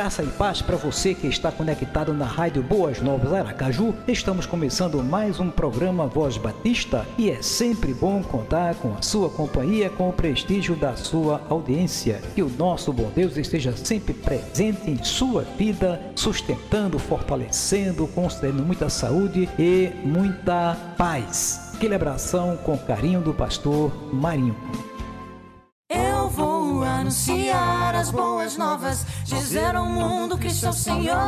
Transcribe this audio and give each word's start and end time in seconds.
Graça 0.00 0.22
e 0.22 0.28
paz 0.28 0.62
para 0.62 0.78
você 0.78 1.12
que 1.12 1.26
está 1.26 1.52
conectado 1.52 2.14
na 2.14 2.24
Rádio 2.24 2.62
Boas 2.62 3.02
Novas 3.02 3.34
Aracaju. 3.34 3.94
Estamos 4.08 4.46
começando 4.46 5.04
mais 5.04 5.38
um 5.38 5.50
programa 5.50 6.06
Voz 6.06 6.38
Batista 6.38 7.06
e 7.18 7.30
é 7.30 7.42
sempre 7.42 7.92
bom 7.92 8.22
contar 8.22 8.76
com 8.76 8.94
a 8.94 9.02
sua 9.02 9.28
companhia, 9.28 9.90
com 9.90 10.08
o 10.08 10.12
prestígio 10.14 10.74
da 10.74 10.96
sua 10.96 11.42
audiência. 11.50 12.22
Que 12.34 12.42
o 12.42 12.48
nosso 12.48 12.94
bom 12.94 13.12
Deus 13.14 13.36
esteja 13.36 13.76
sempre 13.76 14.14
presente 14.14 14.90
em 14.90 15.04
sua 15.04 15.42
vida, 15.42 16.00
sustentando, 16.16 16.98
fortalecendo, 16.98 18.06
concedendo 18.06 18.62
muita 18.62 18.88
saúde 18.88 19.50
e 19.58 19.90
muita 20.02 20.78
paz. 20.96 21.72
Aquele 21.74 21.94
abração 21.94 22.56
com 22.64 22.78
carinho 22.78 23.20
do 23.20 23.34
pastor 23.34 23.92
Marinho 24.14 24.56
anunciar 27.10 27.96
as 27.96 28.12
boas 28.12 28.56
novas, 28.56 29.04
dizer 29.24 29.74
ao 29.74 29.84
mundo 29.84 30.38
que 30.38 30.48
sou 30.48 30.72
Senhor. 30.72 31.18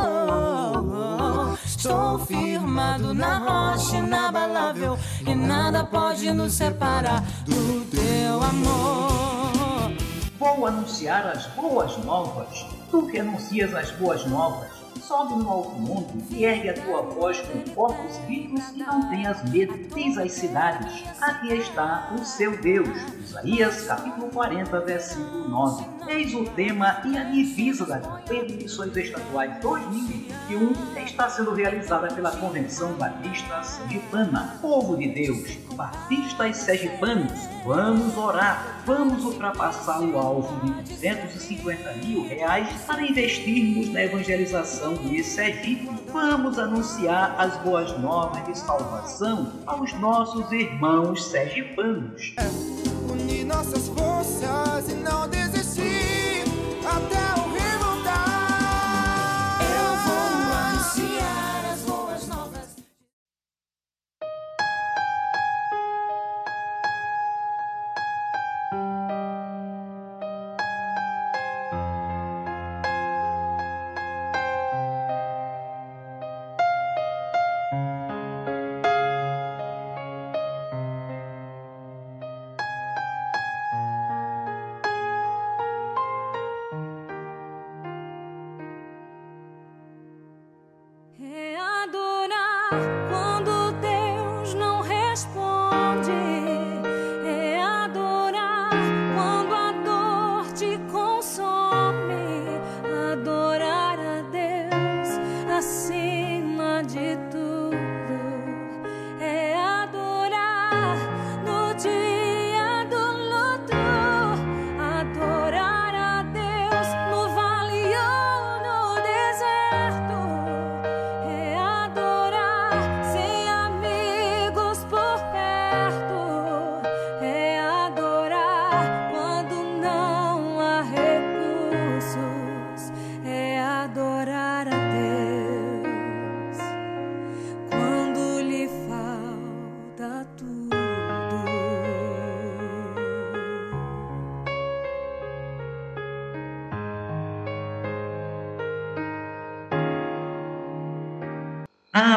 Estou 1.65 2.19
firmado 2.19 3.13
na 3.13 3.39
rocha 3.39 3.97
inabalável 3.97 4.97
e 5.27 5.35
nada 5.35 5.83
pode 5.83 6.31
nos 6.31 6.53
separar 6.53 7.21
do 7.43 7.83
teu 7.91 8.41
amor. 8.41 9.91
Vou 10.39 10.65
anunciar 10.65 11.27
as 11.27 11.47
boas 11.47 11.97
novas. 12.05 12.65
Tu 12.89 13.05
que 13.07 13.19
anuncias 13.19 13.73
as 13.75 13.91
boas 13.91 14.25
novas 14.25 14.82
sobe 15.01 15.35
no 15.35 15.49
alto 15.49 15.75
mundo 15.79 16.23
e 16.29 16.45
ergue 16.45 16.69
a 16.69 16.73
tua 16.73 17.01
voz 17.01 17.39
com 17.41 17.73
corpos 17.73 18.17
vivos 18.27 18.61
e 18.69 18.79
não 18.79 19.09
tenhas 19.09 19.43
medo. 19.49 19.77
Diz 19.93 20.17
às 20.17 20.31
cidades: 20.31 21.03
Aqui 21.21 21.53
está 21.53 22.13
o 22.13 22.23
seu 22.23 22.55
Deus. 22.61 22.89
Isaías 23.19 23.85
capítulo 23.85 24.29
40, 24.31 24.79
versículo 24.81 25.49
9. 25.49 25.85
Eis 26.07 26.33
o 26.33 26.43
tema 26.43 27.01
e 27.05 27.17
a 27.17 27.23
divisa 27.23 27.85
da 27.85 27.99
campanha 27.99 28.45
de 28.45 28.55
missões 28.55 28.95
estaduais 28.95 29.57
2021 29.61 30.73
está 31.05 31.29
sendo 31.29 31.53
realizada 31.53 32.13
pela 32.13 32.31
Convenção 32.37 32.93
Batista 32.93 33.63
Sergipana. 33.63 34.57
Povo 34.61 34.97
de 34.97 35.07
Deus, 35.09 35.57
batistas 35.75 36.57
sergipanos, 36.57 37.39
vamos 37.63 38.17
orar, 38.17 38.83
vamos 38.85 39.23
ultrapassar 39.23 40.01
o 40.01 40.17
alvo 40.17 40.65
de 40.65 40.83
250 40.83 41.93
mil 42.05 42.27
reais 42.27 42.67
para 42.85 43.01
investirmos 43.01 43.89
na 43.89 44.03
evangelização 44.03 44.95
de 44.95 45.23
Sergipe. 45.23 45.89
Vamos 46.11 46.59
anunciar 46.59 47.35
as 47.39 47.57
boas 47.63 47.97
novas 47.99 48.45
de 48.45 48.57
salvação 48.57 49.51
aos 49.65 49.93
nossos 49.93 50.51
irmãos 50.51 51.25
sergipanos. 51.25 52.33
É, 52.37 53.11
unir 53.11 53.45
nossas 53.45 53.87
forças 53.89 54.89
e 54.89 54.95
não 54.95 55.27
desistir 55.29 56.43
até 56.85 57.22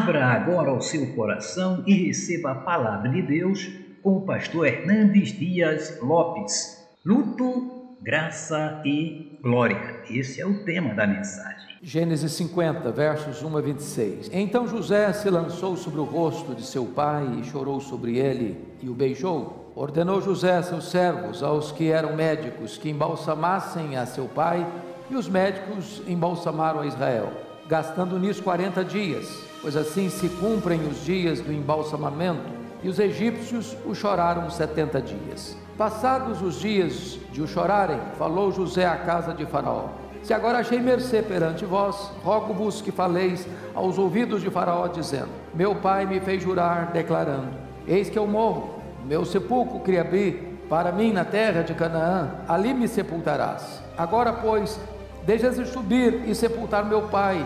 Abra 0.06 0.24
agora 0.24 0.72
o 0.72 0.80
seu 0.80 1.04
coração 1.16 1.82
e 1.84 2.06
receba 2.06 2.52
a 2.52 2.54
palavra 2.54 3.08
de 3.08 3.20
Deus 3.22 3.68
com 4.04 4.18
o 4.18 4.20
pastor 4.20 4.68
Hernandes 4.68 5.36
Dias 5.36 5.98
Lopes. 6.00 6.80
Luto, 7.04 7.96
graça 8.00 8.80
e 8.84 9.36
glória. 9.42 10.04
Esse 10.08 10.40
é 10.40 10.46
o 10.46 10.62
tema 10.62 10.94
da 10.94 11.08
mensagem. 11.08 11.76
Gênesis 11.82 12.30
50, 12.34 12.88
versos 12.92 13.42
1 13.42 13.56
a 13.56 13.60
26. 13.60 14.30
Então 14.32 14.68
José 14.68 15.12
se 15.12 15.28
lançou 15.28 15.76
sobre 15.76 15.98
o 15.98 16.04
rosto 16.04 16.54
de 16.54 16.64
seu 16.64 16.84
pai 16.84 17.26
e 17.40 17.44
chorou 17.44 17.80
sobre 17.80 18.16
ele 18.16 18.56
e 18.80 18.88
o 18.88 18.94
beijou. 18.94 19.72
Ordenou 19.74 20.22
José 20.22 20.56
a 20.56 20.62
seus 20.62 20.88
servos, 20.88 21.42
aos 21.42 21.72
que 21.72 21.90
eram 21.90 22.14
médicos, 22.14 22.78
que 22.78 22.88
embalsamassem 22.88 23.96
a 23.96 24.06
seu 24.06 24.26
pai, 24.26 24.64
e 25.10 25.16
os 25.16 25.28
médicos 25.28 26.00
embalsamaram 26.06 26.82
a 26.82 26.86
Israel, 26.86 27.45
gastando 27.68 28.18
nisso 28.18 28.42
40 28.42 28.84
dias 28.84 29.46
pois 29.66 29.76
assim 29.76 30.08
se 30.08 30.28
cumprem 30.28 30.86
os 30.86 31.04
dias 31.04 31.40
do 31.40 31.52
embalsamamento, 31.52 32.44
e 32.84 32.88
os 32.88 33.00
egípcios 33.00 33.76
o 33.84 33.96
choraram 33.96 34.48
setenta 34.48 35.02
dias. 35.02 35.56
Passados 35.76 36.40
os 36.40 36.60
dias 36.60 37.18
de 37.32 37.42
o 37.42 37.48
chorarem, 37.48 37.98
falou 38.16 38.52
José 38.52 38.86
à 38.86 38.96
casa 38.96 39.34
de 39.34 39.44
Faraó: 39.44 39.88
Se 40.22 40.32
agora 40.32 40.58
achei 40.58 40.78
mercê 40.78 41.20
perante 41.20 41.64
vós, 41.64 42.12
rogo-vos 42.22 42.80
que 42.80 42.92
faleis 42.92 43.44
aos 43.74 43.98
ouvidos 43.98 44.40
de 44.40 44.50
Faraó, 44.50 44.86
dizendo: 44.86 45.30
Meu 45.52 45.74
pai 45.74 46.06
me 46.06 46.20
fez 46.20 46.44
jurar, 46.44 46.92
declarando: 46.92 47.48
Eis 47.88 48.08
que 48.08 48.18
eu 48.18 48.26
morro, 48.28 48.78
meu 49.04 49.24
sepulcro 49.24 49.80
criabi 49.80 50.56
para 50.68 50.92
mim 50.92 51.12
na 51.12 51.24
terra 51.24 51.62
de 51.62 51.74
Canaã, 51.74 52.36
ali 52.46 52.72
me 52.72 52.86
sepultarás. 52.86 53.82
Agora, 53.98 54.32
pois, 54.32 54.78
deixas 55.26 55.56
de 55.56 55.66
subir 55.66 56.22
e 56.26 56.34
sepultar 56.34 56.84
meu 56.84 57.02
pai, 57.02 57.44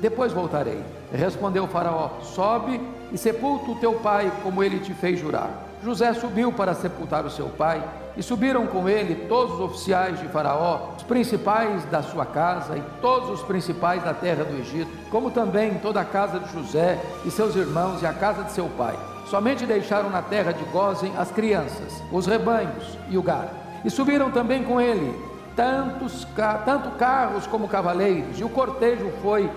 depois 0.00 0.32
voltarei. 0.32 0.82
Respondeu 1.12 1.64
o 1.64 1.68
Faraó: 1.68 2.20
Sobe 2.22 2.80
e 3.12 3.18
sepulta 3.18 3.70
o 3.70 3.76
teu 3.76 3.94
pai, 3.94 4.32
como 4.42 4.64
ele 4.64 4.80
te 4.80 4.94
fez 4.94 5.20
jurar. 5.20 5.50
José 5.84 6.12
subiu 6.14 6.50
para 6.50 6.74
sepultar 6.74 7.24
o 7.24 7.30
seu 7.30 7.46
pai, 7.50 7.84
e 8.16 8.22
subiram 8.22 8.66
com 8.66 8.88
ele 8.88 9.26
todos 9.28 9.54
os 9.54 9.60
oficiais 9.60 10.18
de 10.18 10.26
Faraó, 10.26 10.94
os 10.96 11.04
principais 11.04 11.84
da 11.84 12.02
sua 12.02 12.26
casa 12.26 12.76
e 12.76 12.82
todos 13.00 13.30
os 13.30 13.42
principais 13.42 14.02
da 14.02 14.12
terra 14.12 14.44
do 14.44 14.56
Egito, 14.58 14.90
como 15.08 15.30
também 15.30 15.74
toda 15.74 16.00
a 16.00 16.04
casa 16.04 16.40
de 16.40 16.52
José 16.52 16.98
e 17.24 17.30
seus 17.30 17.54
irmãos 17.54 18.02
e 18.02 18.06
a 18.06 18.12
casa 18.12 18.42
de 18.42 18.50
seu 18.50 18.66
pai. 18.70 18.98
Somente 19.26 19.66
deixaram 19.66 20.10
na 20.10 20.22
terra 20.22 20.52
de 20.52 20.64
Gozen 20.64 21.12
as 21.16 21.30
crianças, 21.30 22.02
os 22.10 22.26
rebanhos 22.26 22.98
e 23.08 23.16
o 23.16 23.22
gado. 23.22 23.50
E 23.84 23.90
subiram 23.90 24.32
também 24.32 24.64
com 24.64 24.80
ele 24.80 25.27
tantos, 25.58 26.24
tanto 26.64 26.90
carros 26.90 27.44
como 27.48 27.66
cavaleiros, 27.66 28.38
e 28.38 28.44
o 28.44 28.48
cortejo 28.48 29.10
foi 29.20 29.50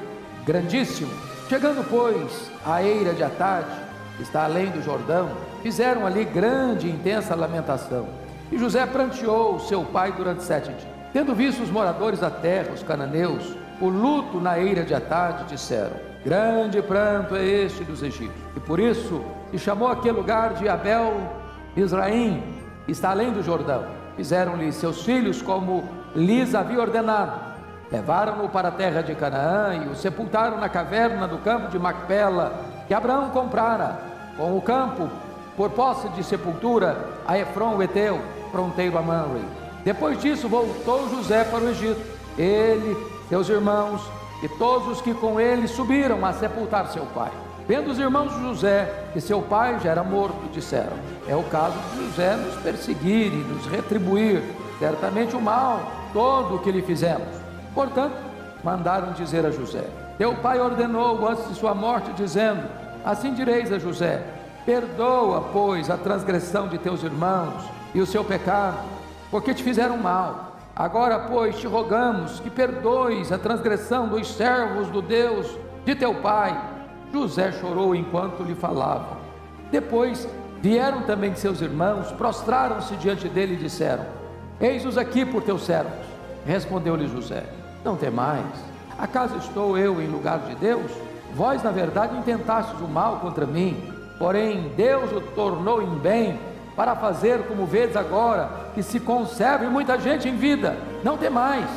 grandíssimo. 0.43 1.11
Chegando, 1.47 1.87
pois, 1.87 2.49
à 2.65 2.81
eira 2.81 3.13
de 3.13 3.23
Atade, 3.23 3.69
que 4.17 4.23
está 4.23 4.45
além 4.45 4.71
do 4.71 4.81
Jordão, 4.81 5.29
fizeram 5.61 6.07
ali 6.07 6.25
grande 6.25 6.87
e 6.87 6.89
intensa 6.89 7.35
lamentação. 7.35 8.07
E 8.51 8.57
José 8.57 8.83
pranteou 8.87 9.59
seu 9.59 9.83
pai 9.83 10.11
durante 10.11 10.41
sete 10.41 10.69
dias. 10.69 10.87
Tendo 11.13 11.35
visto 11.35 11.61
os 11.61 11.69
moradores 11.69 12.19
da 12.19 12.31
terra, 12.31 12.73
os 12.73 12.81
cananeus, 12.81 13.55
o 13.79 13.87
luto 13.87 14.41
na 14.41 14.57
eira 14.57 14.83
de 14.83 14.95
Atade, 14.95 15.43
disseram: 15.43 15.95
Grande 16.25 16.81
pranto 16.81 17.35
é 17.35 17.45
este 17.45 17.83
dos 17.83 18.01
egípcios. 18.01 18.33
E 18.55 18.59
por 18.59 18.79
isso 18.79 19.23
se 19.51 19.59
chamou 19.59 19.87
aquele 19.87 20.17
lugar 20.17 20.55
de 20.55 20.67
Abel 20.67 21.13
Israim, 21.77 22.41
está 22.87 23.11
além 23.11 23.31
do 23.31 23.43
Jordão. 23.43 24.00
Fizeram-lhe 24.21 24.71
seus 24.71 25.03
filhos 25.03 25.41
como 25.41 25.83
lhes 26.15 26.53
havia 26.53 26.79
ordenado. 26.79 27.41
Levaram-no 27.91 28.47
para 28.49 28.67
a 28.67 28.71
terra 28.71 29.01
de 29.01 29.15
Canaã 29.15 29.73
e 29.73 29.87
o 29.87 29.95
sepultaram 29.95 30.59
na 30.59 30.69
caverna 30.69 31.27
do 31.27 31.39
campo 31.39 31.69
de 31.69 31.79
Macpela, 31.79 32.53
que 32.87 32.93
Abraão 32.93 33.31
comprara, 33.31 33.99
com 34.37 34.55
o 34.55 34.61
campo 34.61 35.09
por 35.57 35.71
posse 35.71 36.07
de 36.09 36.23
sepultura 36.23 37.03
a 37.27 37.35
Efron 37.35 37.77
o 37.77 37.81
Eteu, 37.81 38.21
fronteiro 38.51 38.95
a 38.95 39.01
Manre. 39.01 39.43
Depois 39.83 40.21
disso 40.21 40.47
voltou 40.47 41.09
José 41.09 41.43
para 41.45 41.63
o 41.63 41.69
Egito, 41.69 41.99
ele, 42.37 42.95
seus 43.27 43.49
irmãos 43.49 44.03
e 44.43 44.47
todos 44.47 44.87
os 44.87 45.01
que 45.01 45.15
com 45.15 45.39
ele 45.39 45.67
subiram 45.67 46.23
a 46.23 46.31
sepultar 46.31 46.89
seu 46.89 47.07
pai. 47.07 47.31
Vendo 47.67 47.91
os 47.91 47.99
irmãos 47.99 48.33
de 48.33 48.41
José 48.41 48.91
que 49.13 49.21
seu 49.21 49.41
pai 49.41 49.79
já 49.79 49.91
era 49.91 50.03
morto, 50.03 50.49
disseram: 50.51 50.97
É 51.27 51.35
o 51.35 51.43
caso 51.43 51.77
de 51.93 52.05
José 52.05 52.35
nos 52.35 52.55
perseguir 52.61 53.31
e 53.31 53.43
nos 53.43 53.65
retribuir, 53.65 54.41
certamente 54.79 55.35
o 55.35 55.41
mal 55.41 55.79
todo 56.13 56.55
o 56.55 56.59
que 56.59 56.71
lhe 56.71 56.81
fizemos. 56.81 57.27
Portanto, 57.73 58.15
mandaram 58.63 59.13
dizer 59.13 59.45
a 59.45 59.51
José: 59.51 59.85
Teu 60.17 60.35
pai 60.35 60.59
ordenou 60.59 61.27
antes 61.27 61.47
de 61.47 61.55
sua 61.55 61.73
morte, 61.73 62.11
dizendo: 62.13 62.63
Assim 63.03 63.33
direis 63.33 63.71
a 63.71 63.79
José: 63.79 64.23
Perdoa, 64.65 65.49
pois, 65.53 65.89
a 65.89 65.97
transgressão 65.97 66.67
de 66.67 66.77
teus 66.77 67.03
irmãos 67.03 67.63
e 67.93 68.01
o 68.01 68.05
seu 68.05 68.23
pecado, 68.23 68.77
porque 69.29 69.53
te 69.53 69.63
fizeram 69.63 69.97
mal. 69.97 70.51
Agora, 70.75 71.19
pois, 71.19 71.57
te 71.57 71.67
rogamos 71.67 72.39
que 72.39 72.49
perdoes 72.49 73.31
a 73.31 73.37
transgressão 73.37 74.07
dos 74.07 74.27
servos 74.33 74.89
do 74.89 75.01
Deus 75.01 75.47
de 75.83 75.95
teu 75.95 76.15
pai. 76.15 76.57
José 77.11 77.51
chorou 77.51 77.95
enquanto 77.95 78.43
lhe 78.43 78.55
falava. 78.55 79.17
Depois 79.71 80.27
vieram 80.61 81.03
também 81.03 81.35
seus 81.35 81.61
irmãos, 81.61 82.11
prostraram-se 82.11 82.95
diante 82.95 83.27
dele 83.27 83.55
e 83.55 83.57
disseram: 83.57 84.05
Eis-os 84.59 84.97
aqui 84.97 85.25
por 85.25 85.43
teus 85.43 85.63
servos. 85.63 86.05
Respondeu-lhe 86.45 87.07
José: 87.07 87.43
Não 87.83 87.95
temais, 87.95 88.45
acaso 88.97 89.37
estou 89.37 89.77
eu 89.77 90.01
em 90.01 90.07
lugar 90.07 90.39
de 90.39 90.55
Deus? 90.55 90.91
Vós, 91.33 91.63
na 91.63 91.71
verdade, 91.71 92.17
intentastes 92.17 92.79
o 92.81 92.87
mal 92.87 93.17
contra 93.19 93.45
mim, 93.45 93.91
porém 94.19 94.71
Deus 94.75 95.11
o 95.11 95.21
tornou 95.21 95.81
em 95.81 95.95
bem 95.99 96.39
para 96.75 96.95
fazer 96.95 97.43
como 97.43 97.65
vedes 97.65 97.95
agora, 97.95 98.49
que 98.73 98.83
se 98.83 98.99
conserve 98.99 99.67
muita 99.67 99.99
gente 99.99 100.27
em 100.27 100.35
vida. 100.35 100.77
Não 101.03 101.17
temais, 101.17 101.69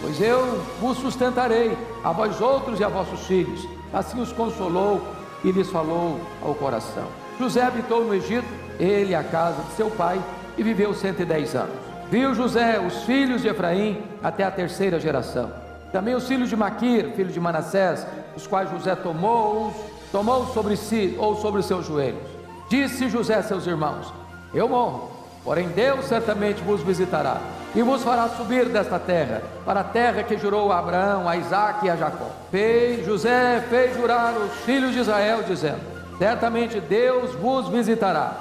pois 0.00 0.20
eu 0.20 0.60
vos 0.80 0.98
sustentarei, 0.98 1.76
a 2.02 2.12
vós 2.12 2.40
outros 2.40 2.78
e 2.78 2.84
a 2.84 2.88
vossos 2.88 3.26
filhos. 3.26 3.73
Assim 3.94 4.20
os 4.20 4.32
consolou 4.32 5.00
e 5.44 5.52
lhes 5.52 5.70
falou 5.70 6.20
ao 6.42 6.52
coração. 6.54 7.06
José 7.38 7.62
habitou 7.62 8.04
no 8.04 8.12
Egito, 8.12 8.46
ele 8.78 9.12
e 9.12 9.14
a 9.14 9.22
casa 9.22 9.62
de 9.62 9.72
seu 9.74 9.88
pai, 9.88 10.20
e 10.58 10.62
viveu 10.62 10.92
110 10.92 11.54
anos. 11.54 11.76
Viu 12.10 12.34
José 12.34 12.80
os 12.80 13.04
filhos 13.04 13.42
de 13.42 13.48
Efraim 13.48 14.02
até 14.22 14.44
a 14.44 14.50
terceira 14.50 14.98
geração. 14.98 15.52
Também 15.92 16.14
os 16.14 16.26
filhos 16.26 16.48
de 16.48 16.56
Maquir, 16.56 17.12
filho 17.14 17.32
de 17.32 17.38
Manassés, 17.38 18.04
os 18.36 18.46
quais 18.46 18.68
José 18.70 18.96
tomou, 18.96 19.72
tomou 20.10 20.46
sobre 20.48 20.76
si 20.76 21.14
ou 21.18 21.36
sobre 21.36 21.62
seus 21.62 21.86
joelhos. 21.86 22.28
Disse 22.68 23.08
José 23.08 23.36
a 23.36 23.42
seus 23.42 23.66
irmãos: 23.66 24.12
Eu 24.52 24.68
morro, 24.68 25.10
porém 25.44 25.68
Deus 25.68 26.06
certamente 26.06 26.62
vos 26.62 26.82
visitará 26.82 27.40
e 27.74 27.82
vos 27.82 28.02
fará 28.02 28.28
subir 28.28 28.68
desta 28.68 28.98
terra, 28.98 29.42
para 29.64 29.80
a 29.80 29.84
terra 29.84 30.22
que 30.22 30.38
jurou 30.38 30.70
a 30.70 30.78
Abraão, 30.78 31.28
a 31.28 31.36
Isaac 31.36 31.84
e 31.84 31.90
a 31.90 31.96
Jacó. 31.96 32.30
Fez, 32.50 33.04
José 33.04 33.64
fez 33.68 33.96
jurar 33.96 34.34
os 34.36 34.52
filhos 34.64 34.92
de 34.92 35.00
Israel, 35.00 35.42
dizendo: 35.42 35.80
Certamente 36.18 36.80
Deus 36.80 37.34
vos 37.34 37.68
visitará, 37.68 38.36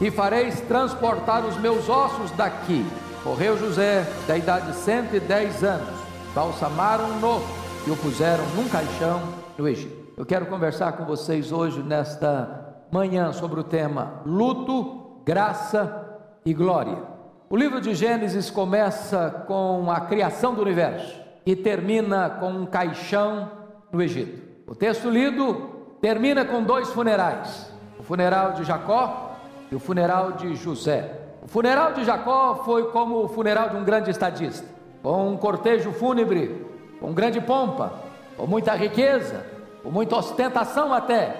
e 0.00 0.10
fareis 0.10 0.60
transportar 0.60 1.44
os 1.44 1.56
meus 1.56 1.88
ossos 1.88 2.30
daqui. 2.32 2.86
Morreu 3.24 3.58
José, 3.58 4.06
da 4.28 4.36
idade 4.36 4.70
de 4.70 4.76
110 4.76 5.64
anos, 5.64 6.00
balsamaram-no 6.32 7.42
e 7.86 7.90
o 7.90 7.96
puseram 7.96 8.44
num 8.54 8.68
caixão 8.68 9.20
no 9.58 9.66
Egito. 9.66 10.14
Eu 10.16 10.24
quero 10.24 10.46
conversar 10.46 10.92
com 10.92 11.04
vocês 11.04 11.50
hoje, 11.50 11.82
nesta 11.82 12.76
manhã, 12.92 13.32
sobre 13.32 13.58
o 13.58 13.64
tema 13.64 14.22
luto, 14.24 15.22
graça 15.24 16.04
e 16.44 16.54
glória. 16.54 17.15
O 17.48 17.56
livro 17.56 17.80
de 17.80 17.94
Gênesis 17.94 18.50
começa 18.50 19.44
com 19.46 19.88
a 19.88 20.00
criação 20.00 20.52
do 20.52 20.62
universo 20.62 21.16
e 21.44 21.54
termina 21.54 22.28
com 22.28 22.50
um 22.50 22.66
caixão 22.66 23.48
no 23.92 24.02
Egito. 24.02 24.42
O 24.66 24.74
texto 24.74 25.08
lido 25.08 25.70
termina 26.00 26.44
com 26.44 26.60
dois 26.60 26.88
funerais: 26.88 27.72
o 28.00 28.02
funeral 28.02 28.54
de 28.54 28.64
Jacó 28.64 29.36
e 29.70 29.76
o 29.76 29.78
funeral 29.78 30.32
de 30.32 30.56
José. 30.56 31.20
O 31.40 31.46
funeral 31.46 31.92
de 31.92 32.04
Jacó 32.04 32.62
foi 32.64 32.90
como 32.90 33.22
o 33.22 33.28
funeral 33.28 33.68
de 33.68 33.76
um 33.76 33.84
grande 33.84 34.10
estadista, 34.10 34.66
com 35.00 35.28
um 35.28 35.36
cortejo 35.36 35.92
fúnebre, 35.92 36.66
com 36.98 37.14
grande 37.14 37.40
pompa, 37.40 37.92
com 38.36 38.48
muita 38.48 38.74
riqueza, 38.74 39.46
com 39.84 39.90
muita 39.92 40.16
ostentação 40.16 40.92
até, 40.92 41.36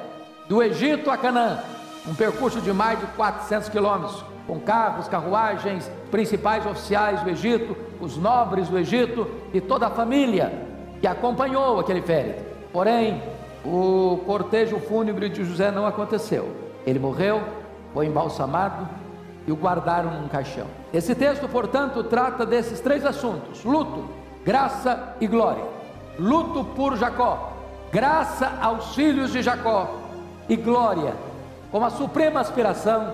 do 0.48 0.62
Egito 0.62 1.10
a 1.10 1.16
Canaã, 1.16 1.58
um 2.06 2.14
percurso 2.14 2.60
de 2.60 2.72
mais 2.72 2.98
de 3.00 3.06
400 3.06 3.68
quilômetros 3.68 4.24
com 4.46 4.60
carros, 4.60 5.08
carruagens, 5.08 5.90
principais 6.10 6.64
oficiais 6.64 7.20
do 7.22 7.30
Egito, 7.30 7.76
os 8.00 8.16
nobres 8.16 8.68
do 8.68 8.78
Egito 8.78 9.26
e 9.52 9.60
toda 9.60 9.88
a 9.88 9.90
família 9.90 10.52
que 11.00 11.06
acompanhou 11.06 11.80
aquele 11.80 12.00
férito. 12.00 12.42
Porém, 12.72 13.20
o 13.64 14.20
cortejo 14.24 14.78
fúnebre 14.78 15.28
de 15.28 15.44
José 15.44 15.70
não 15.70 15.86
aconteceu. 15.86 16.48
Ele 16.86 16.98
morreu, 16.98 17.42
foi 17.92 18.06
embalsamado 18.06 18.88
e 19.46 19.52
o 19.52 19.56
guardaram 19.56 20.20
num 20.20 20.28
caixão. 20.28 20.66
Esse 20.92 21.14
texto, 21.14 21.48
portanto, 21.48 22.04
trata 22.04 22.46
desses 22.46 22.80
três 22.80 23.04
assuntos: 23.04 23.64
luto, 23.64 24.04
graça 24.44 25.16
e 25.20 25.26
glória. 25.26 25.64
Luto 26.18 26.64
por 26.64 26.96
Jacó, 26.96 27.52
graça 27.92 28.52
aos 28.60 28.94
filhos 28.94 29.32
de 29.32 29.42
Jacó 29.42 29.94
e 30.48 30.56
glória, 30.56 31.14
como 31.76 31.84
a 31.84 31.90
suprema 31.90 32.40
aspiração 32.40 33.12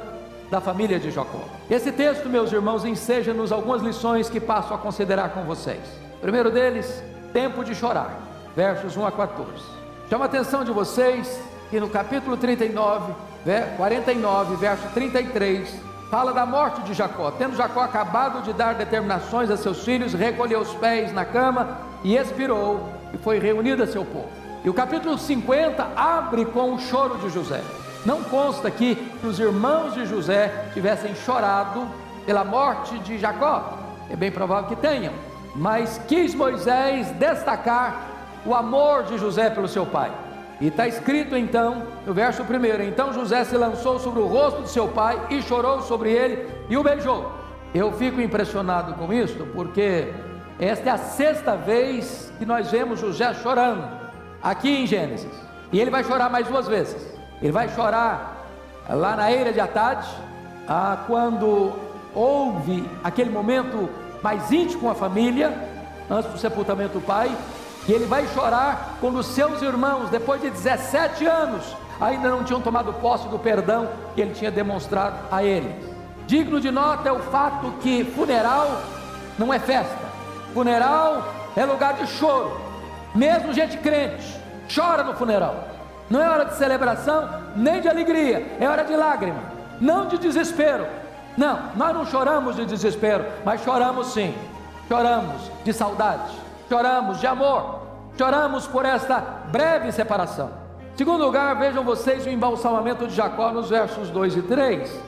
da 0.48 0.60
família 0.60 1.00
de 1.00 1.10
Jacó. 1.10 1.40
Esse 1.68 1.90
texto, 1.90 2.28
meus 2.28 2.52
irmãos, 2.52 2.84
enseja-nos 2.84 3.50
algumas 3.50 3.82
lições 3.82 4.30
que 4.30 4.38
passo 4.38 4.72
a 4.72 4.78
considerar 4.78 5.30
com 5.30 5.42
vocês. 5.42 5.80
primeiro 6.20 6.48
deles, 6.48 7.02
tempo 7.32 7.64
de 7.64 7.74
chorar, 7.74 8.16
versos 8.54 8.96
1 8.96 9.04
a 9.04 9.10
14. 9.10 9.50
Chama 10.08 10.26
a 10.26 10.28
atenção 10.28 10.62
de 10.62 10.70
vocês 10.70 11.40
que 11.70 11.80
no 11.80 11.88
capítulo 11.88 12.36
39, 12.36 13.12
49, 13.76 14.54
verso 14.54 14.86
33, 14.94 15.68
fala 16.08 16.32
da 16.32 16.46
morte 16.46 16.82
de 16.82 16.94
Jacó. 16.94 17.32
Tendo 17.32 17.56
Jacó 17.56 17.80
acabado 17.80 18.44
de 18.44 18.52
dar 18.52 18.76
determinações 18.76 19.50
a 19.50 19.56
seus 19.56 19.84
filhos, 19.84 20.14
recolheu 20.14 20.60
os 20.60 20.72
pés 20.74 21.12
na 21.12 21.24
cama 21.24 21.78
e 22.04 22.16
expirou, 22.16 22.88
e 23.12 23.18
foi 23.18 23.40
reunido 23.40 23.82
a 23.82 23.88
seu 23.88 24.04
povo. 24.04 24.28
E 24.64 24.70
o 24.70 24.74
capítulo 24.74 25.18
50 25.18 25.84
abre 25.96 26.44
com 26.44 26.74
o 26.74 26.78
choro 26.78 27.18
de 27.18 27.28
José. 27.28 27.60
Não 28.04 28.22
consta 28.24 28.66
aqui 28.66 28.96
que 29.20 29.26
os 29.26 29.38
irmãos 29.38 29.94
de 29.94 30.06
José 30.06 30.66
tivessem 30.74 31.14
chorado 31.14 31.86
pela 32.26 32.44
morte 32.44 32.98
de 32.98 33.16
Jacó. 33.16 33.78
É 34.10 34.16
bem 34.16 34.30
provável 34.30 34.68
que 34.68 34.76
tenham, 34.76 35.12
mas 35.54 36.00
quis 36.08 36.34
Moisés 36.34 37.10
destacar 37.12 38.08
o 38.44 38.54
amor 38.54 39.04
de 39.04 39.18
José 39.18 39.50
pelo 39.50 39.68
seu 39.68 39.86
pai. 39.86 40.10
E 40.60 40.66
está 40.66 40.86
escrito 40.86 41.36
então, 41.36 41.84
no 42.04 42.12
verso 42.12 42.42
1: 42.42 42.82
Então 42.82 43.12
José 43.12 43.44
se 43.44 43.56
lançou 43.56 44.00
sobre 44.00 44.20
o 44.20 44.26
rosto 44.26 44.62
de 44.62 44.70
seu 44.70 44.88
pai 44.88 45.20
e 45.30 45.40
chorou 45.40 45.82
sobre 45.82 46.10
ele 46.10 46.48
e 46.68 46.76
o 46.76 46.82
beijou. 46.82 47.32
Eu 47.72 47.92
fico 47.92 48.20
impressionado 48.20 48.94
com 48.94 49.12
isso, 49.12 49.46
porque 49.54 50.12
esta 50.58 50.90
é 50.90 50.92
a 50.92 50.98
sexta 50.98 51.56
vez 51.56 52.32
que 52.38 52.44
nós 52.44 52.70
vemos 52.70 53.00
José 53.00 53.32
chorando, 53.34 53.88
aqui 54.42 54.70
em 54.70 54.86
Gênesis. 54.86 55.32
E 55.72 55.80
ele 55.80 55.90
vai 55.90 56.04
chorar 56.04 56.28
mais 56.28 56.46
duas 56.46 56.68
vezes. 56.68 57.21
Ele 57.42 57.52
vai 57.52 57.68
chorar 57.70 58.46
lá 58.88 59.16
na 59.16 59.30
eira 59.30 59.52
de 59.52 59.60
Atade, 59.60 60.08
ah, 60.68 60.98
quando 61.06 61.72
houve 62.14 62.88
aquele 63.02 63.30
momento 63.30 63.88
mais 64.22 64.50
íntimo 64.52 64.82
com 64.82 64.90
a 64.90 64.94
família, 64.94 65.52
antes 66.10 66.30
do 66.30 66.38
sepultamento 66.38 66.94
do 66.94 67.00
pai, 67.00 67.34
e 67.88 67.92
ele 67.92 68.06
vai 68.06 68.26
chorar 68.28 68.96
quando 69.00 69.18
os 69.18 69.26
seus 69.26 69.60
irmãos, 69.60 70.08
depois 70.08 70.40
de 70.40 70.50
17 70.50 71.26
anos, 71.26 71.64
ainda 72.00 72.28
não 72.28 72.44
tinham 72.44 72.60
tomado 72.60 72.92
posse 72.94 73.28
do 73.28 73.38
perdão 73.38 73.88
que 74.14 74.20
ele 74.20 74.34
tinha 74.34 74.50
demonstrado 74.50 75.16
a 75.30 75.42
eles. 75.42 75.74
Digno 76.26 76.60
de 76.60 76.70
nota 76.70 77.08
é 77.08 77.12
o 77.12 77.18
fato 77.18 77.72
que 77.80 78.04
funeral 78.04 78.80
não 79.36 79.52
é 79.52 79.58
festa, 79.58 79.98
funeral 80.54 81.26
é 81.56 81.64
lugar 81.64 81.94
de 81.94 82.06
choro, 82.06 82.60
mesmo 83.14 83.52
gente 83.52 83.76
crente 83.78 84.40
chora 84.72 85.02
no 85.02 85.14
funeral. 85.14 85.72
Não 86.12 86.20
é 86.20 86.28
hora 86.28 86.44
de 86.44 86.56
celebração, 86.56 87.26
nem 87.56 87.80
de 87.80 87.88
alegria, 87.88 88.46
é 88.60 88.68
hora 88.68 88.84
de 88.84 88.94
lágrima, 88.94 89.44
não 89.80 90.08
de 90.08 90.18
desespero. 90.18 90.86
Não, 91.38 91.70
nós 91.74 91.94
não 91.94 92.04
choramos 92.04 92.54
de 92.54 92.66
desespero, 92.66 93.24
mas 93.46 93.62
choramos 93.62 94.12
sim. 94.12 94.34
Choramos 94.88 95.50
de 95.64 95.72
saudade, 95.72 96.30
choramos 96.68 97.18
de 97.18 97.26
amor, 97.26 97.86
choramos 98.18 98.66
por 98.66 98.84
esta 98.84 99.20
breve 99.50 99.90
separação. 99.90 100.50
Segundo 100.96 101.24
lugar, 101.24 101.58
vejam 101.58 101.82
vocês 101.82 102.26
o 102.26 102.28
embalsamamento 102.28 103.06
de 103.06 103.14
Jacó 103.14 103.50
nos 103.50 103.70
versos 103.70 104.10
2 104.10 104.36
e 104.36 104.42
3. 104.42 105.00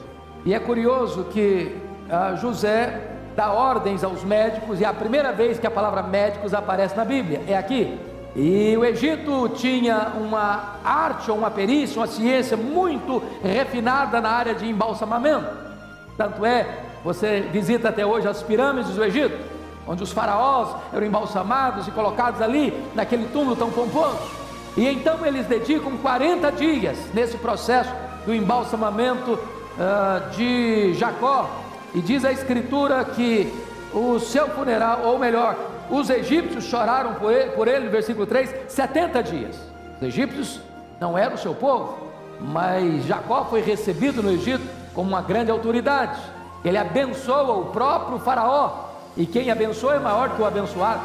E 0.43 0.55
é 0.55 0.59
curioso 0.59 1.25
que 1.25 1.79
ah, 2.09 2.33
José 2.33 3.11
dá 3.35 3.51
ordens 3.51 4.03
aos 4.03 4.23
médicos, 4.23 4.81
e 4.81 4.83
é 4.83 4.87
a 4.87 4.93
primeira 4.93 5.31
vez 5.31 5.59
que 5.59 5.67
a 5.67 5.71
palavra 5.71 6.01
médicos 6.01 6.51
aparece 6.51 6.97
na 6.97 7.05
Bíblia, 7.05 7.43
é 7.47 7.55
aqui. 7.55 8.14
E 8.35 8.75
o 8.77 8.83
Egito 8.83 9.47
tinha 9.55 10.11
uma 10.17 10.75
arte 10.83 11.31
uma 11.31 11.49
perícia, 11.49 12.01
uma 12.01 12.07
ciência 12.07 12.57
muito 12.57 13.23
refinada 13.41 14.19
na 14.19 14.29
área 14.29 14.53
de 14.53 14.67
embalsamamento. 14.67 15.47
Tanto 16.17 16.45
é, 16.45 16.83
você 17.03 17.47
visita 17.51 17.89
até 17.89 18.05
hoje 18.05 18.27
as 18.27 18.43
pirâmides 18.43 18.91
do 18.91 19.03
Egito, 19.05 19.37
onde 19.87 20.03
os 20.03 20.11
faraós 20.11 20.75
eram 20.91 21.05
embalsamados 21.05 21.87
e 21.87 21.91
colocados 21.91 22.41
ali, 22.41 22.73
naquele 22.93 23.25
túmulo 23.27 23.55
tão 23.55 23.71
pomposo. 23.71 24.19
E 24.75 24.85
então 24.85 25.25
eles 25.25 25.45
dedicam 25.45 25.95
40 25.97 26.51
dias 26.51 26.97
nesse 27.13 27.37
processo 27.37 27.93
do 28.25 28.35
embalsamamento 28.35 29.31
uh, 29.33 30.29
de 30.31 30.93
Jacó. 30.95 31.49
E 31.93 32.01
diz 32.01 32.25
a 32.25 32.31
Escritura 32.33 33.05
que 33.05 33.53
o 33.93 34.19
seu 34.19 34.49
funeral, 34.49 35.03
ou 35.03 35.17
melhor, 35.17 35.55
os 35.89 36.09
egípcios 36.09 36.65
choraram 36.65 37.15
por 37.15 37.31
ele, 37.31 37.51
por 37.51 37.67
ele, 37.67 37.85
no 37.85 37.91
versículo 37.91 38.25
3, 38.25 38.53
70 38.67 39.23
dias. 39.23 39.55
Os 39.97 40.07
egípcios 40.07 40.59
não 40.99 41.17
eram 41.17 41.35
o 41.35 41.37
seu 41.37 41.53
povo, 41.53 41.97
mas 42.39 43.05
Jacó 43.05 43.45
foi 43.45 43.61
recebido 43.61 44.21
no 44.21 44.31
Egito 44.31 44.63
como 44.93 45.09
uma 45.09 45.21
grande 45.21 45.51
autoridade. 45.51 46.19
Ele 46.63 46.77
abençoa 46.77 47.53
o 47.53 47.65
próprio 47.65 48.19
Faraó, 48.19 48.85
e 49.15 49.25
quem 49.25 49.51
abençoa 49.51 49.95
é 49.95 49.99
maior 49.99 50.35
que 50.35 50.41
o 50.41 50.45
abençoado. 50.45 51.01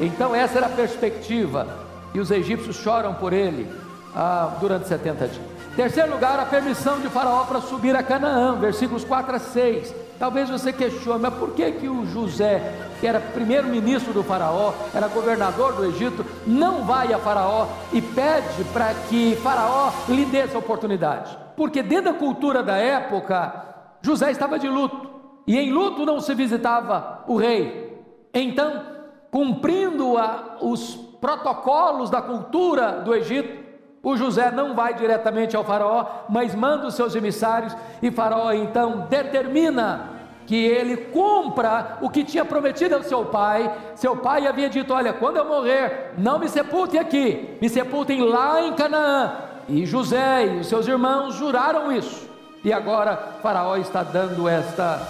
Então, 0.00 0.34
essa 0.34 0.58
era 0.58 0.66
a 0.66 0.70
perspectiva, 0.70 1.66
e 2.12 2.20
os 2.20 2.30
egípcios 2.30 2.76
choram 2.76 3.14
por 3.14 3.32
ele 3.32 3.70
ah, 4.14 4.56
durante 4.60 4.88
70 4.88 5.28
dias. 5.28 5.53
Terceiro 5.76 6.12
lugar, 6.12 6.38
a 6.38 6.46
permissão 6.46 7.00
de 7.00 7.08
Faraó 7.08 7.44
para 7.46 7.60
subir 7.60 7.96
a 7.96 8.02
Canaã, 8.02 8.56
versículos 8.60 9.04
4 9.04 9.34
a 9.34 9.38
6. 9.40 9.92
Talvez 10.20 10.48
você 10.48 10.72
questione, 10.72 11.20
mas 11.20 11.34
por 11.34 11.50
que 11.50 11.72
que 11.72 11.88
o 11.88 12.06
José, 12.06 12.72
que 13.00 13.06
era 13.06 13.18
primeiro-ministro 13.18 14.12
do 14.12 14.22
faraó, 14.22 14.72
era 14.94 15.08
governador 15.08 15.72
do 15.72 15.84
Egito, 15.84 16.24
não 16.46 16.84
vai 16.84 17.12
a 17.12 17.18
faraó 17.18 17.66
e 17.92 18.00
pede 18.00 18.62
para 18.72 18.94
que 19.08 19.34
faraó 19.42 19.90
lhe 20.08 20.24
dê 20.24 20.38
essa 20.38 20.56
oportunidade? 20.56 21.36
Porque 21.56 21.82
dentro 21.82 22.12
da 22.12 22.18
cultura 22.18 22.62
da 22.62 22.76
época, 22.76 23.64
José 24.00 24.30
estava 24.30 24.56
de 24.58 24.68
luto, 24.68 25.10
e 25.44 25.58
em 25.58 25.72
luto 25.72 26.06
não 26.06 26.20
se 26.20 26.32
visitava 26.34 27.24
o 27.26 27.36
rei. 27.36 28.00
Então, 28.32 28.82
cumprindo 29.28 30.16
a, 30.16 30.58
os 30.60 30.94
protocolos 31.20 32.10
da 32.10 32.22
cultura 32.22 33.02
do 33.04 33.12
Egito, 33.12 33.63
o 34.04 34.16
José 34.16 34.50
não 34.50 34.74
vai 34.74 34.94
diretamente 34.94 35.56
ao 35.56 35.64
Faraó, 35.64 36.06
mas 36.28 36.54
manda 36.54 36.86
os 36.86 36.94
seus 36.94 37.14
emissários, 37.14 37.74
e 38.02 38.10
Faraó 38.10 38.52
então 38.52 39.06
determina 39.08 40.10
que 40.46 40.54
ele 40.54 40.96
cumpra 40.96 41.96
o 42.02 42.10
que 42.10 42.22
tinha 42.22 42.44
prometido 42.44 42.94
ao 42.94 43.02
seu 43.02 43.24
pai. 43.24 43.74
Seu 43.94 44.14
pai 44.14 44.46
havia 44.46 44.68
dito: 44.68 44.92
Olha, 44.92 45.12
quando 45.12 45.38
eu 45.38 45.46
morrer, 45.46 46.12
não 46.18 46.38
me 46.38 46.48
sepultem 46.48 47.00
aqui, 47.00 47.56
me 47.60 47.68
sepultem 47.68 48.22
lá 48.22 48.60
em 48.60 48.74
Canaã. 48.74 49.32
E 49.66 49.86
José 49.86 50.46
e 50.46 50.60
os 50.60 50.66
seus 50.66 50.86
irmãos 50.86 51.34
juraram 51.34 51.90
isso. 51.90 52.28
E 52.62 52.72
agora 52.72 53.16
Faraó 53.42 53.76
está 53.76 54.02
dando 54.02 54.46
esta 54.46 55.00